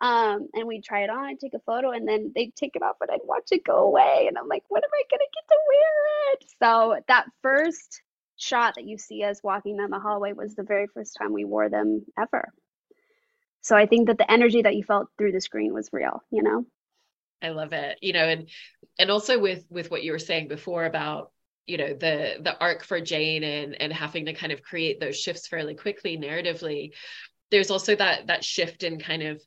Um, 0.00 0.48
and 0.54 0.66
we'd 0.66 0.84
try 0.84 1.02
it 1.02 1.10
on 1.10 1.28
and 1.28 1.40
take 1.40 1.54
a 1.54 1.60
photo 1.60 1.90
and 1.90 2.06
then 2.06 2.32
they'd 2.34 2.54
take 2.54 2.76
it 2.76 2.82
off 2.82 2.96
and 3.00 3.10
I'd 3.10 3.20
watch 3.24 3.48
it 3.50 3.64
go 3.64 3.78
away. 3.78 4.26
And 4.28 4.36
I'm 4.36 4.48
like, 4.48 4.64
when 4.68 4.82
am 4.82 4.90
I 4.92 5.02
going 5.10 5.20
to 5.20 5.34
get 5.34 5.48
to 5.48 5.58
wear 5.68 6.32
it? 6.32 6.44
So 6.62 7.02
that 7.08 7.26
first 7.42 8.02
shot 8.36 8.74
that 8.74 8.86
you 8.86 8.98
see 8.98 9.24
us 9.24 9.42
walking 9.42 9.76
down 9.76 9.90
the 9.90 9.98
hallway 9.98 10.32
was 10.32 10.54
the 10.54 10.62
very 10.62 10.86
first 10.88 11.16
time 11.18 11.32
we 11.32 11.44
wore 11.44 11.68
them 11.68 12.04
ever. 12.18 12.52
So 13.60 13.76
I 13.76 13.86
think 13.86 14.06
that 14.06 14.18
the 14.18 14.30
energy 14.30 14.62
that 14.62 14.76
you 14.76 14.84
felt 14.84 15.08
through 15.16 15.32
the 15.32 15.40
screen 15.40 15.74
was 15.74 15.90
real, 15.92 16.22
you 16.30 16.42
know? 16.42 16.64
I 17.42 17.50
love 17.50 17.72
it. 17.72 17.98
You 18.02 18.12
know, 18.12 18.24
and 18.24 18.48
and 18.98 19.10
also 19.10 19.38
with 19.38 19.64
with 19.70 19.90
what 19.90 20.02
you 20.02 20.12
were 20.12 20.18
saying 20.18 20.48
before 20.48 20.84
about 20.84 21.30
you 21.66 21.76
know 21.76 21.88
the 21.94 22.36
the 22.40 22.58
arc 22.58 22.84
for 22.84 23.00
Jane 23.00 23.44
and 23.44 23.80
and 23.80 23.92
having 23.92 24.26
to 24.26 24.32
kind 24.32 24.52
of 24.52 24.62
create 24.62 25.00
those 25.00 25.20
shifts 25.20 25.46
fairly 25.46 25.74
quickly 25.74 26.16
narratively. 26.16 26.92
There's 27.50 27.70
also 27.70 27.94
that 27.96 28.26
that 28.26 28.44
shift 28.44 28.82
in 28.82 28.98
kind 28.98 29.22
of 29.22 29.42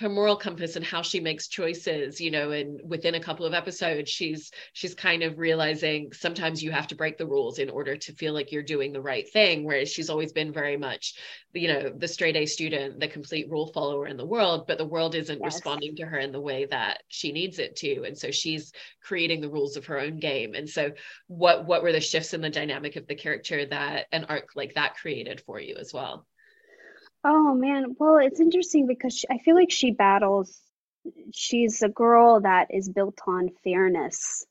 her 0.00 0.08
moral 0.08 0.36
compass 0.36 0.76
and 0.76 0.84
how 0.84 1.02
she 1.02 1.20
makes 1.20 1.48
choices 1.48 2.20
you 2.20 2.30
know 2.30 2.50
and 2.50 2.80
within 2.84 3.14
a 3.14 3.20
couple 3.20 3.46
of 3.46 3.54
episodes 3.54 4.10
she's 4.10 4.50
she's 4.72 4.94
kind 4.94 5.22
of 5.22 5.38
realizing 5.38 6.12
sometimes 6.12 6.62
you 6.62 6.70
have 6.70 6.86
to 6.86 6.94
break 6.94 7.18
the 7.18 7.26
rules 7.26 7.58
in 7.58 7.70
order 7.70 7.96
to 7.96 8.12
feel 8.14 8.32
like 8.32 8.50
you're 8.50 8.62
doing 8.62 8.92
the 8.92 9.00
right 9.00 9.30
thing 9.32 9.64
whereas 9.64 9.90
she's 9.90 10.10
always 10.10 10.32
been 10.32 10.52
very 10.52 10.76
much 10.76 11.14
you 11.52 11.68
know 11.68 11.90
the 11.96 12.08
straight 12.08 12.36
a 12.36 12.46
student 12.46 12.98
the 12.98 13.08
complete 13.08 13.48
rule 13.50 13.66
follower 13.68 14.06
in 14.06 14.16
the 14.16 14.26
world 14.26 14.66
but 14.66 14.78
the 14.78 14.86
world 14.86 15.14
isn't 15.14 15.40
yes. 15.42 15.54
responding 15.54 15.96
to 15.96 16.06
her 16.06 16.18
in 16.18 16.32
the 16.32 16.40
way 16.40 16.64
that 16.66 17.02
she 17.08 17.32
needs 17.32 17.58
it 17.58 17.76
to. 17.76 18.04
And 18.04 18.16
so 18.16 18.30
she's 18.30 18.72
creating 19.02 19.40
the 19.40 19.50
rules 19.50 19.76
of 19.76 19.86
her 19.86 20.00
own 20.00 20.18
game. 20.18 20.54
And 20.54 20.68
so 20.68 20.92
what 21.26 21.66
what 21.66 21.82
were 21.82 21.92
the 21.92 22.00
shifts 22.00 22.34
in 22.34 22.40
the 22.40 22.50
dynamic 22.50 22.96
of 22.96 23.06
the 23.06 23.14
character 23.14 23.66
that 23.66 24.06
an 24.12 24.26
arc 24.28 24.56
like 24.56 24.74
that 24.74 24.96
created 24.96 25.40
for 25.40 25.60
you 25.60 25.76
as 25.76 25.92
well 25.92 26.26
Oh 27.24 27.54
man, 27.54 27.96
well, 27.98 28.18
it's 28.18 28.40
interesting 28.40 28.86
because 28.86 29.14
she, 29.14 29.26
I 29.30 29.38
feel 29.38 29.54
like 29.54 29.70
she 29.70 29.90
battles. 29.90 30.58
She's 31.34 31.82
a 31.82 31.88
girl 31.88 32.40
that 32.40 32.68
is 32.70 32.88
built 32.88 33.18
on 33.26 33.50
fairness. 33.62 34.44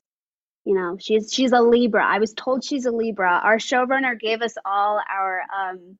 You 0.64 0.74
know, 0.74 0.96
she's 1.00 1.32
she's 1.32 1.52
a 1.52 1.60
Libra. 1.60 2.04
I 2.06 2.18
was 2.18 2.32
told 2.34 2.64
she's 2.64 2.86
a 2.86 2.92
Libra. 2.92 3.40
Our 3.42 3.56
showrunner 3.58 4.18
gave 4.18 4.42
us 4.42 4.54
all 4.64 5.00
our 5.10 5.42
um 5.56 5.98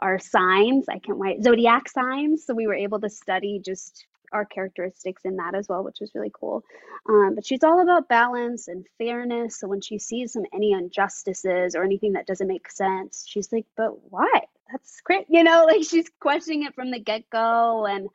our 0.00 0.18
signs. 0.18 0.86
I 0.88 0.98
can't 1.00 1.18
wait 1.18 1.42
zodiac 1.42 1.88
signs, 1.88 2.44
so 2.46 2.54
we 2.54 2.66
were 2.66 2.74
able 2.74 3.00
to 3.00 3.10
study 3.10 3.60
just 3.64 4.06
our 4.32 4.44
characteristics 4.44 5.24
in 5.24 5.36
that 5.36 5.54
as 5.54 5.68
well, 5.68 5.82
which 5.82 6.00
was 6.00 6.14
really 6.14 6.32
cool. 6.32 6.64
Um, 7.08 7.34
but 7.34 7.46
she's 7.46 7.64
all 7.64 7.80
about 7.80 8.08
balance 8.08 8.68
and 8.68 8.86
fairness. 8.98 9.58
So 9.58 9.68
when 9.68 9.80
she 9.80 9.98
sees 9.98 10.32
some 10.32 10.44
any 10.52 10.72
injustices 10.72 11.74
or 11.74 11.82
anything 11.82 12.12
that 12.12 12.26
doesn't 12.26 12.48
make 12.48 12.70
sense, 12.70 13.24
she's 13.26 13.52
like, 13.52 13.66
"But 13.76 14.10
why? 14.10 14.42
that's 14.70 15.00
great. 15.02 15.26
You 15.28 15.44
know, 15.44 15.64
like 15.66 15.84
she's 15.84 16.10
questioning 16.20 16.64
it 16.64 16.74
from 16.74 16.90
the 16.90 16.98
get 16.98 17.28
go. 17.30 17.86
And 17.86 18.08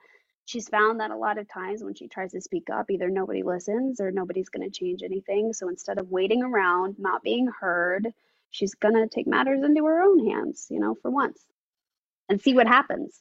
she's 0.46 0.68
found 0.70 1.00
that 1.00 1.12
a 1.12 1.18
lot 1.18 1.38
of 1.38 1.50
times 1.50 1.84
when 1.84 1.96
she 1.96 2.08
tries 2.08 2.32
to 2.32 2.42
speak 2.42 2.70
up, 2.72 2.90
either 2.90 3.10
nobody 3.10 3.44
listens 3.44 4.00
or 4.00 4.12
nobody's 4.12 4.50
going 4.50 4.70
to 4.70 4.78
change 4.78 5.04
anything. 5.04 5.54
So 5.54 5.70
instead 5.70 6.00
of 6.00 6.12
waiting 6.12 6.44
around, 6.44 6.96
not 7.00 7.24
being 7.24 7.48
heard, 7.48 8.08
she's 8.50 8.76
going 8.76 8.96
to 8.96 9.08
take 9.08 9.28
matters 9.28 9.64
into 9.64 9.86
her 9.86 10.02
own 10.02 10.26
hands, 10.28 10.68
you 10.70 10.80
know, 10.80 10.96
for 11.02 11.12
once 11.12 11.40
and 12.30 12.42
see 12.42 12.54
what 12.54 12.68
happens. 12.68 13.20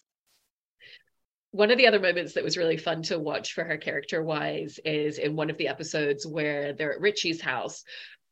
One 1.52 1.70
of 1.70 1.76
the 1.76 1.86
other 1.86 2.00
moments 2.00 2.32
that 2.32 2.44
was 2.44 2.56
really 2.56 2.78
fun 2.78 3.02
to 3.04 3.18
watch 3.18 3.52
for 3.52 3.62
her 3.62 3.76
character 3.76 4.22
wise 4.22 4.80
is 4.86 5.18
in 5.18 5.36
one 5.36 5.50
of 5.50 5.58
the 5.58 5.68
episodes 5.68 6.26
where 6.26 6.72
they're 6.72 6.94
at 6.94 7.00
Richie's 7.00 7.42
house 7.42 7.84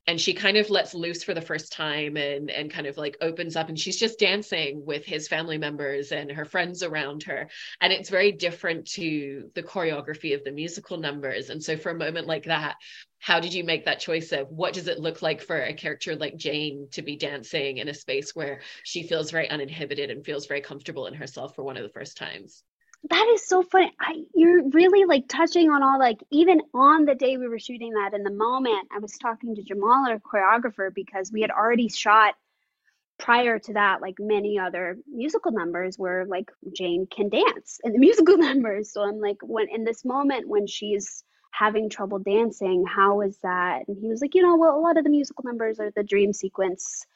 and 0.06 0.18
she 0.18 0.32
kind 0.32 0.56
of 0.56 0.70
lets 0.70 0.94
loose 0.94 1.22
for 1.22 1.34
the 1.34 1.42
first 1.42 1.70
time 1.70 2.16
and 2.16 2.50
and 2.50 2.70
kind 2.70 2.86
of 2.86 2.96
like 2.96 3.18
opens 3.20 3.56
up 3.56 3.68
and 3.68 3.78
she's 3.78 3.98
just 3.98 4.18
dancing 4.18 4.86
with 4.86 5.04
his 5.04 5.28
family 5.28 5.58
members 5.58 6.12
and 6.12 6.32
her 6.32 6.46
friends 6.46 6.82
around 6.82 7.24
her 7.24 7.50
and 7.82 7.92
it's 7.92 8.08
very 8.08 8.32
different 8.32 8.86
to 8.86 9.50
the 9.54 9.62
choreography 9.62 10.34
of 10.34 10.42
the 10.42 10.50
musical 10.50 10.96
numbers 10.96 11.50
and 11.50 11.62
so 11.62 11.76
for 11.76 11.90
a 11.90 11.98
moment 11.98 12.26
like 12.26 12.44
that 12.44 12.76
how 13.18 13.38
did 13.38 13.52
you 13.52 13.64
make 13.64 13.84
that 13.84 14.00
choice 14.00 14.32
of 14.32 14.48
what 14.48 14.72
does 14.72 14.88
it 14.88 14.98
look 14.98 15.20
like 15.20 15.42
for 15.42 15.60
a 15.60 15.74
character 15.74 16.16
like 16.16 16.38
Jane 16.38 16.88
to 16.92 17.02
be 17.02 17.16
dancing 17.16 17.76
in 17.76 17.88
a 17.88 17.92
space 17.92 18.34
where 18.34 18.62
she 18.82 19.02
feels 19.02 19.30
very 19.30 19.50
uninhibited 19.50 20.10
and 20.10 20.24
feels 20.24 20.46
very 20.46 20.62
comfortable 20.62 21.06
in 21.06 21.12
herself 21.12 21.54
for 21.54 21.62
one 21.62 21.76
of 21.76 21.82
the 21.82 21.90
first 21.90 22.16
times 22.16 22.64
that 23.08 23.26
is 23.34 23.46
so 23.46 23.62
funny. 23.62 23.92
I, 23.98 24.24
you're 24.34 24.68
really 24.70 25.04
like 25.06 25.26
touching 25.26 25.70
on 25.70 25.82
all 25.82 25.98
like 25.98 26.22
even 26.30 26.60
on 26.74 27.06
the 27.06 27.14
day 27.14 27.38
we 27.38 27.48
were 27.48 27.58
shooting 27.58 27.92
that 27.94 28.14
in 28.14 28.22
the 28.22 28.30
moment, 28.30 28.88
I 28.94 28.98
was 28.98 29.16
talking 29.16 29.54
to 29.54 29.62
Jamal, 29.62 30.06
our 30.08 30.18
choreographer, 30.18 30.94
because 30.94 31.32
we 31.32 31.40
had 31.40 31.50
already 31.50 31.88
shot 31.88 32.34
prior 33.18 33.58
to 33.58 33.72
that 33.74 34.00
like 34.00 34.16
many 34.18 34.58
other 34.58 34.98
musical 35.10 35.52
numbers 35.52 35.98
where 35.98 36.26
like 36.26 36.50
Jane 36.76 37.06
can 37.10 37.30
dance 37.30 37.80
in 37.84 37.92
the 37.92 37.98
musical 38.06 38.36
numbers. 38.36 38.92
So 38.92 39.02
I'm 39.02 39.20
like, 39.20 39.38
when 39.42 39.68
in 39.70 39.84
this 39.84 40.04
moment 40.04 40.48
when 40.48 40.66
she's 40.66 41.24
having 41.52 41.88
trouble 41.88 42.18
dancing, 42.18 42.84
how 42.86 43.22
is 43.22 43.38
that? 43.42 43.82
And 43.88 43.96
he 43.98 44.08
was 44.08 44.20
like, 44.20 44.34
you 44.34 44.42
know, 44.42 44.56
well, 44.56 44.76
a 44.76 44.80
lot 44.80 44.98
of 44.98 45.04
the 45.04 45.10
musical 45.10 45.44
numbers 45.44 45.80
are 45.80 45.90
the 45.90 46.02
dream 46.02 46.32
sequence 46.32 47.06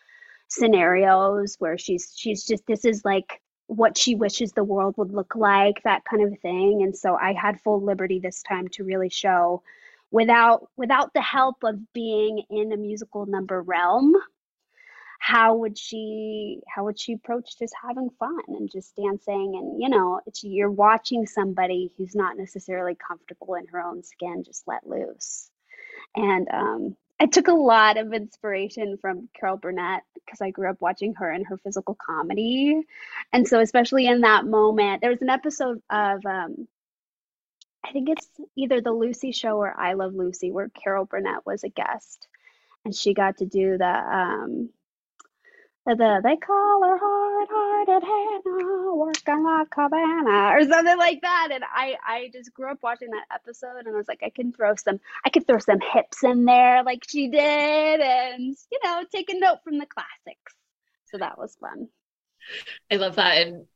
scenarios 0.49 1.57
where 1.59 1.77
she's 1.79 2.13
she's 2.15 2.45
just 2.45 2.67
this 2.67 2.85
is 2.85 3.05
like 3.05 3.41
what 3.67 3.97
she 3.97 4.15
wishes 4.15 4.53
the 4.53 4.65
world 4.65 4.95
would 4.97 5.13
look 5.13 5.35
like, 5.35 5.83
that 5.85 6.05
kind 6.05 6.23
of 6.23 6.39
thing. 6.41 6.83
And 6.83 6.97
so 6.97 7.17
I 7.17 7.33
had 7.33 7.61
full 7.61 7.83
liberty 7.83 8.19
this 8.19 8.43
time 8.43 8.69
to 8.73 8.85
really 8.85 9.09
show 9.09 9.63
without 10.11 10.69
without 10.77 11.13
the 11.15 11.23
help 11.23 11.65
of 11.65 11.93
being 11.93 12.43
in 12.51 12.73
a 12.73 12.77
musical 12.77 13.27
number 13.27 13.61
realm 13.63 14.15
how 15.25 15.57
would 15.57 15.79
she 15.79 16.61
how 16.69 16.85
would 16.85 17.01
she 17.01 17.15
approach 17.15 17.59
just 17.59 17.75
having 17.83 18.11
fun 18.19 18.43
and 18.49 18.71
just 18.71 18.95
dancing 18.95 19.55
and 19.57 19.83
you 19.83 19.89
know 19.89 20.21
you're 20.43 20.71
watching 20.71 21.27
somebody 21.27 21.91
who's 21.97 22.15
not 22.15 22.37
necessarily 22.37 22.95
comfortable 22.95 23.55
in 23.55 23.67
her 23.69 23.81
own 23.81 24.03
skin 24.03 24.45
just 24.45 24.63
let 24.67 24.87
loose 24.87 25.51
and 26.15 26.47
um 26.53 26.97
I 27.21 27.27
took 27.27 27.49
a 27.49 27.53
lot 27.53 27.97
of 27.97 28.13
inspiration 28.13 28.99
from 29.01 29.29
Carol 29.39 29.57
Burnett 29.57 30.03
because 30.15 30.41
I 30.41 30.51
grew 30.51 30.69
up 30.69 30.81
watching 30.81 31.15
her 31.15 31.31
and 31.31 31.47
her 31.47 31.59
physical 31.59 31.97
comedy. 32.05 32.83
And 33.33 33.47
so, 33.47 33.61
especially 33.61 34.07
in 34.07 34.23
that 34.23 34.45
moment, 34.45 35.01
there 35.01 35.11
was 35.11 35.23
an 35.23 35.31
episode 35.31 35.81
of, 35.91 36.27
um, 36.27 36.67
I 37.85 37.93
think 37.93 38.09
it's 38.09 38.27
either 38.57 38.81
The 38.81 38.93
Lucy 38.93 39.31
Show 39.33 39.59
or 39.59 39.79
I 39.79 39.93
Love 39.93 40.15
Lucy, 40.15 40.51
where 40.51 40.71
Carol 40.71 41.05
Burnett 41.05 41.47
was 41.47 41.63
a 41.63 41.69
guest. 41.69 42.27
And 42.85 42.95
she 42.95 43.15
got 43.15 43.39
to 43.39 43.47
do 43.47 43.79
the, 43.79 43.87
um, 43.87 44.71
the 45.87 46.21
they 46.23 46.37
call 46.37 46.83
her 46.83 46.99
hard-hearted 46.99 48.03
Hannah, 48.03 48.95
working 48.95 49.45
like 49.45 49.71
Cabana, 49.71 50.57
or 50.57 50.63
something 50.69 50.99
like 50.99 51.21
that. 51.23 51.49
And 51.53 51.65
I 51.65 51.97
I 52.05 52.31
just 52.33 52.55
grew 52.55 52.71
up 52.71 52.79
watching 52.83 53.11
that 53.11 53.27
episode, 53.33 53.77
and 53.79 53.89
I 53.89 53.93
was 53.93 54.09
like, 54.09 54.23
I 54.23 54.31
can 54.31 54.53
throw 54.53 54.75
some, 54.77 55.01
I 55.25 55.31
could 55.31 55.47
throw 55.47 55.59
some 55.59 55.81
hips 55.81 56.25
in 56.25 56.45
there 56.45 56.83
like 56.83 57.05
she 57.09 57.29
did, 57.29 58.01
and 58.01 58.57
you 58.73 58.79
know, 58.83 59.05
take 59.13 59.31
a 59.31 59.39
note 59.39 59.59
from 59.65 59.79
the 59.79 59.87
classics. 59.87 60.55
So 61.07 61.19
that 61.19 61.39
was 61.39 61.57
fun. 61.61 61.89
I 62.91 62.97
love 62.97 63.17
that, 63.17 63.47
and 63.47 63.67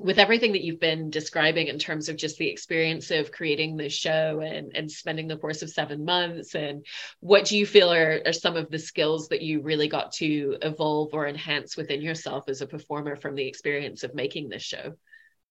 with 0.00 0.18
everything 0.18 0.52
that 0.52 0.62
you've 0.62 0.80
been 0.80 1.10
describing 1.10 1.68
in 1.68 1.78
terms 1.78 2.08
of 2.08 2.16
just 2.16 2.38
the 2.38 2.48
experience 2.48 3.10
of 3.10 3.30
creating 3.30 3.76
the 3.76 3.88
show 3.88 4.40
and, 4.40 4.72
and 4.74 4.90
spending 4.90 5.28
the 5.28 5.36
course 5.36 5.62
of 5.62 5.70
seven 5.70 6.04
months 6.04 6.54
and 6.54 6.86
what 7.20 7.44
do 7.44 7.58
you 7.58 7.66
feel 7.66 7.92
are, 7.92 8.20
are 8.24 8.32
some 8.32 8.56
of 8.56 8.70
the 8.70 8.78
skills 8.78 9.28
that 9.28 9.42
you 9.42 9.60
really 9.60 9.88
got 9.88 10.12
to 10.12 10.56
evolve 10.62 11.10
or 11.12 11.28
enhance 11.28 11.76
within 11.76 12.00
yourself 12.00 12.44
as 12.48 12.62
a 12.62 12.66
performer 12.66 13.16
from 13.16 13.34
the 13.34 13.46
experience 13.46 14.02
of 14.02 14.14
making 14.14 14.48
this 14.48 14.62
show? 14.62 14.94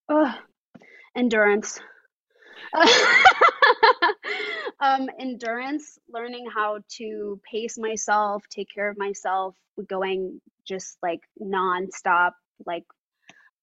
Oh, 0.08 0.34
endurance. 1.16 1.80
Um, 4.82 5.08
endurance 5.16 5.96
learning 6.12 6.46
how 6.52 6.80
to 6.96 7.40
pace 7.48 7.78
myself 7.78 8.42
take 8.50 8.68
care 8.74 8.90
of 8.90 8.98
myself 8.98 9.54
going 9.86 10.40
just 10.64 10.98
like 11.00 11.20
nonstop 11.40 12.32
like 12.66 12.82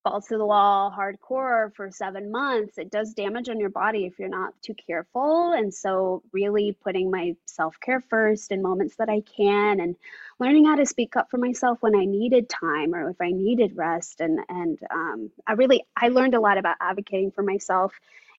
balls 0.04 0.26
to 0.26 0.38
the 0.38 0.44
wall 0.44 0.94
hardcore 0.96 1.74
for 1.74 1.90
seven 1.90 2.30
months, 2.30 2.78
it 2.78 2.90
does 2.90 3.14
damage 3.14 3.48
on 3.48 3.60
your 3.60 3.70
body 3.70 4.06
if 4.06 4.18
you're 4.18 4.28
not 4.28 4.54
too 4.62 4.74
careful. 4.74 5.52
And 5.52 5.72
so, 5.72 6.22
really 6.32 6.76
putting 6.82 7.10
my 7.10 7.36
self 7.46 7.78
care 7.80 8.00
first 8.00 8.52
in 8.52 8.62
moments 8.62 8.96
that 8.96 9.08
I 9.08 9.20
can 9.20 9.80
and 9.80 9.96
learning 10.38 10.66
how 10.66 10.76
to 10.76 10.86
speak 10.86 11.16
up 11.16 11.30
for 11.30 11.38
myself 11.38 11.78
when 11.80 11.94
I 11.94 12.04
needed 12.04 12.48
time 12.48 12.94
or 12.94 13.10
if 13.10 13.20
I 13.20 13.30
needed 13.30 13.76
rest. 13.76 14.20
And, 14.20 14.40
and 14.48 14.78
um, 14.90 15.30
I 15.46 15.52
really, 15.52 15.84
I 15.96 16.08
learned 16.08 16.34
a 16.34 16.40
lot 16.40 16.58
about 16.58 16.76
advocating 16.80 17.30
for 17.30 17.42
myself 17.42 17.92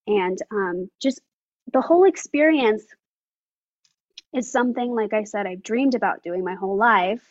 and 0.07 0.37
um, 0.51 0.89
just 0.99 1.19
the 1.71 1.81
whole 1.81 2.05
experience 2.05 2.83
is 4.33 4.51
something, 4.51 4.93
like 4.93 5.13
I 5.13 5.25
said, 5.25 5.45
I've 5.45 5.63
dreamed 5.63 5.95
about 5.95 6.23
doing 6.23 6.43
my 6.43 6.55
whole 6.55 6.77
life. 6.77 7.23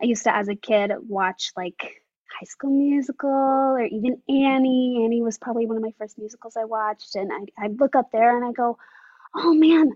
I 0.00 0.06
used 0.06 0.24
to, 0.24 0.34
as 0.34 0.48
a 0.48 0.54
kid, 0.54 0.92
watch 1.08 1.52
like 1.56 2.02
High 2.38 2.46
School 2.46 2.70
Musical 2.70 3.28
or 3.30 3.82
even 3.82 4.20
Annie. 4.28 5.02
Annie 5.04 5.22
was 5.22 5.38
probably 5.38 5.66
one 5.66 5.76
of 5.76 5.82
my 5.82 5.94
first 5.98 6.18
musicals 6.18 6.56
I 6.56 6.64
watched. 6.64 7.16
And 7.16 7.30
I, 7.32 7.64
I 7.64 7.68
look 7.68 7.96
up 7.96 8.10
there 8.12 8.36
and 8.36 8.44
I 8.44 8.52
go, 8.52 8.78
oh 9.34 9.54
man, 9.54 9.92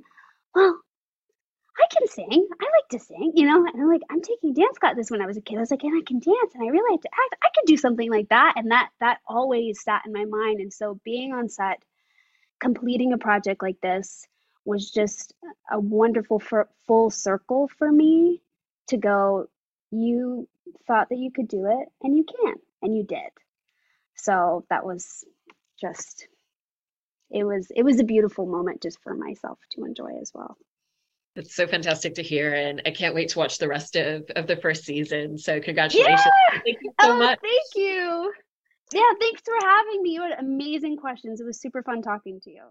well, 0.55 0.81
I 1.79 1.87
can 1.95 2.07
sing. 2.07 2.49
I 2.61 2.65
like 2.65 2.89
to 2.91 2.99
sing, 2.99 3.33
you 3.35 3.47
know. 3.47 3.65
And 3.67 3.81
I'm 3.83 3.89
like, 3.89 4.03
I'm 4.11 4.21
taking 4.21 4.53
dance 4.55 4.79
classes 4.79 5.11
when 5.11 5.23
I 5.23 5.27
was 5.27 5.37
a 5.37 5.41
kid. 5.41 5.57
I 5.57 5.61
was 5.61 5.71
like, 5.71 5.83
and 5.83 5.99
I 5.99 6.05
can 6.07 6.19
dance, 6.19 6.55
and 6.55 6.63
I 6.63 6.67
really 6.67 6.93
like 6.93 7.03
to 7.03 7.09
act. 7.09 7.43
I 7.43 7.49
could 7.55 7.67
do 7.67 7.77
something 7.77 8.11
like 8.11 8.29
that, 8.29 8.55
and 8.57 8.71
that 8.71 8.91
that 9.01 9.19
always 9.27 9.83
sat 9.83 10.03
in 10.07 10.13
my 10.13 10.25
mind. 10.25 10.61
And 10.61 10.73
so, 10.73 11.01
being 11.05 11.33
on 11.33 11.49
set, 11.49 11.83
completing 12.61 13.13
a 13.13 13.19
project 13.19 13.63
like 13.63 13.81
this 13.81 14.27
was 14.65 14.91
just 14.91 15.35
a 15.71 15.81
wonderful 15.81 16.39
for, 16.39 16.69
full 16.87 17.11
circle 17.11 17.69
for 17.79 17.91
me 17.91 18.43
to 18.89 18.97
go. 18.97 19.49
You 19.91 20.49
thought 20.87 21.09
that 21.11 21.19
you 21.19 21.31
could 21.31 21.49
do 21.49 21.67
it 21.67 21.89
and 22.03 22.17
you 22.17 22.25
can 22.25 22.55
and 22.83 22.97
you 22.97 23.05
did. 23.05 23.31
So 24.17 24.65
that 24.71 24.85
was 24.85 25.25
just 25.81 26.29
it 27.31 27.45
was 27.45 27.69
it 27.75 27.83
was 27.83 27.99
a 27.99 28.05
beautiful 28.05 28.47
moment 28.47 28.83
just 28.83 28.99
for 29.03 29.15
myself 29.15 29.59
to 29.73 29.85
enjoy 29.85 30.19
as 30.21 30.31
well. 30.35 30.57
It's 31.35 31.55
so 31.55 31.67
fantastic 31.67 32.15
to 32.17 32.23
hear 32.23 32.53
and 32.53 32.83
i 32.85 32.91
can't 32.91 33.15
wait 33.15 33.31
to 33.31 33.39
watch 33.39 33.57
the 33.59 33.69
rest 33.69 33.97
of 33.97 34.25
of 34.37 34.47
the 34.47 34.57
first 34.57 34.85
season. 34.85 35.39
So 35.39 35.61
congratulations. 35.61 36.21
Yeah! 36.53 36.61
thank 36.65 36.79
you 36.83 36.93
so 37.01 37.13
oh, 37.13 37.19
much. 37.19 37.39
thank 37.41 37.77
you. 37.77 38.33
Yeah 38.93 39.13
thanks 39.19 39.43
for 39.45 39.55
having 39.67 40.03
me. 40.03 40.11
You 40.11 40.23
had 40.23 40.39
amazing 40.39 40.99
questions. 40.99 41.41
It 41.41 41.45
was 41.45 41.61
super 41.61 41.83
fun 41.83 42.03
talking 42.03 42.41
to 42.43 42.51
you 42.51 42.65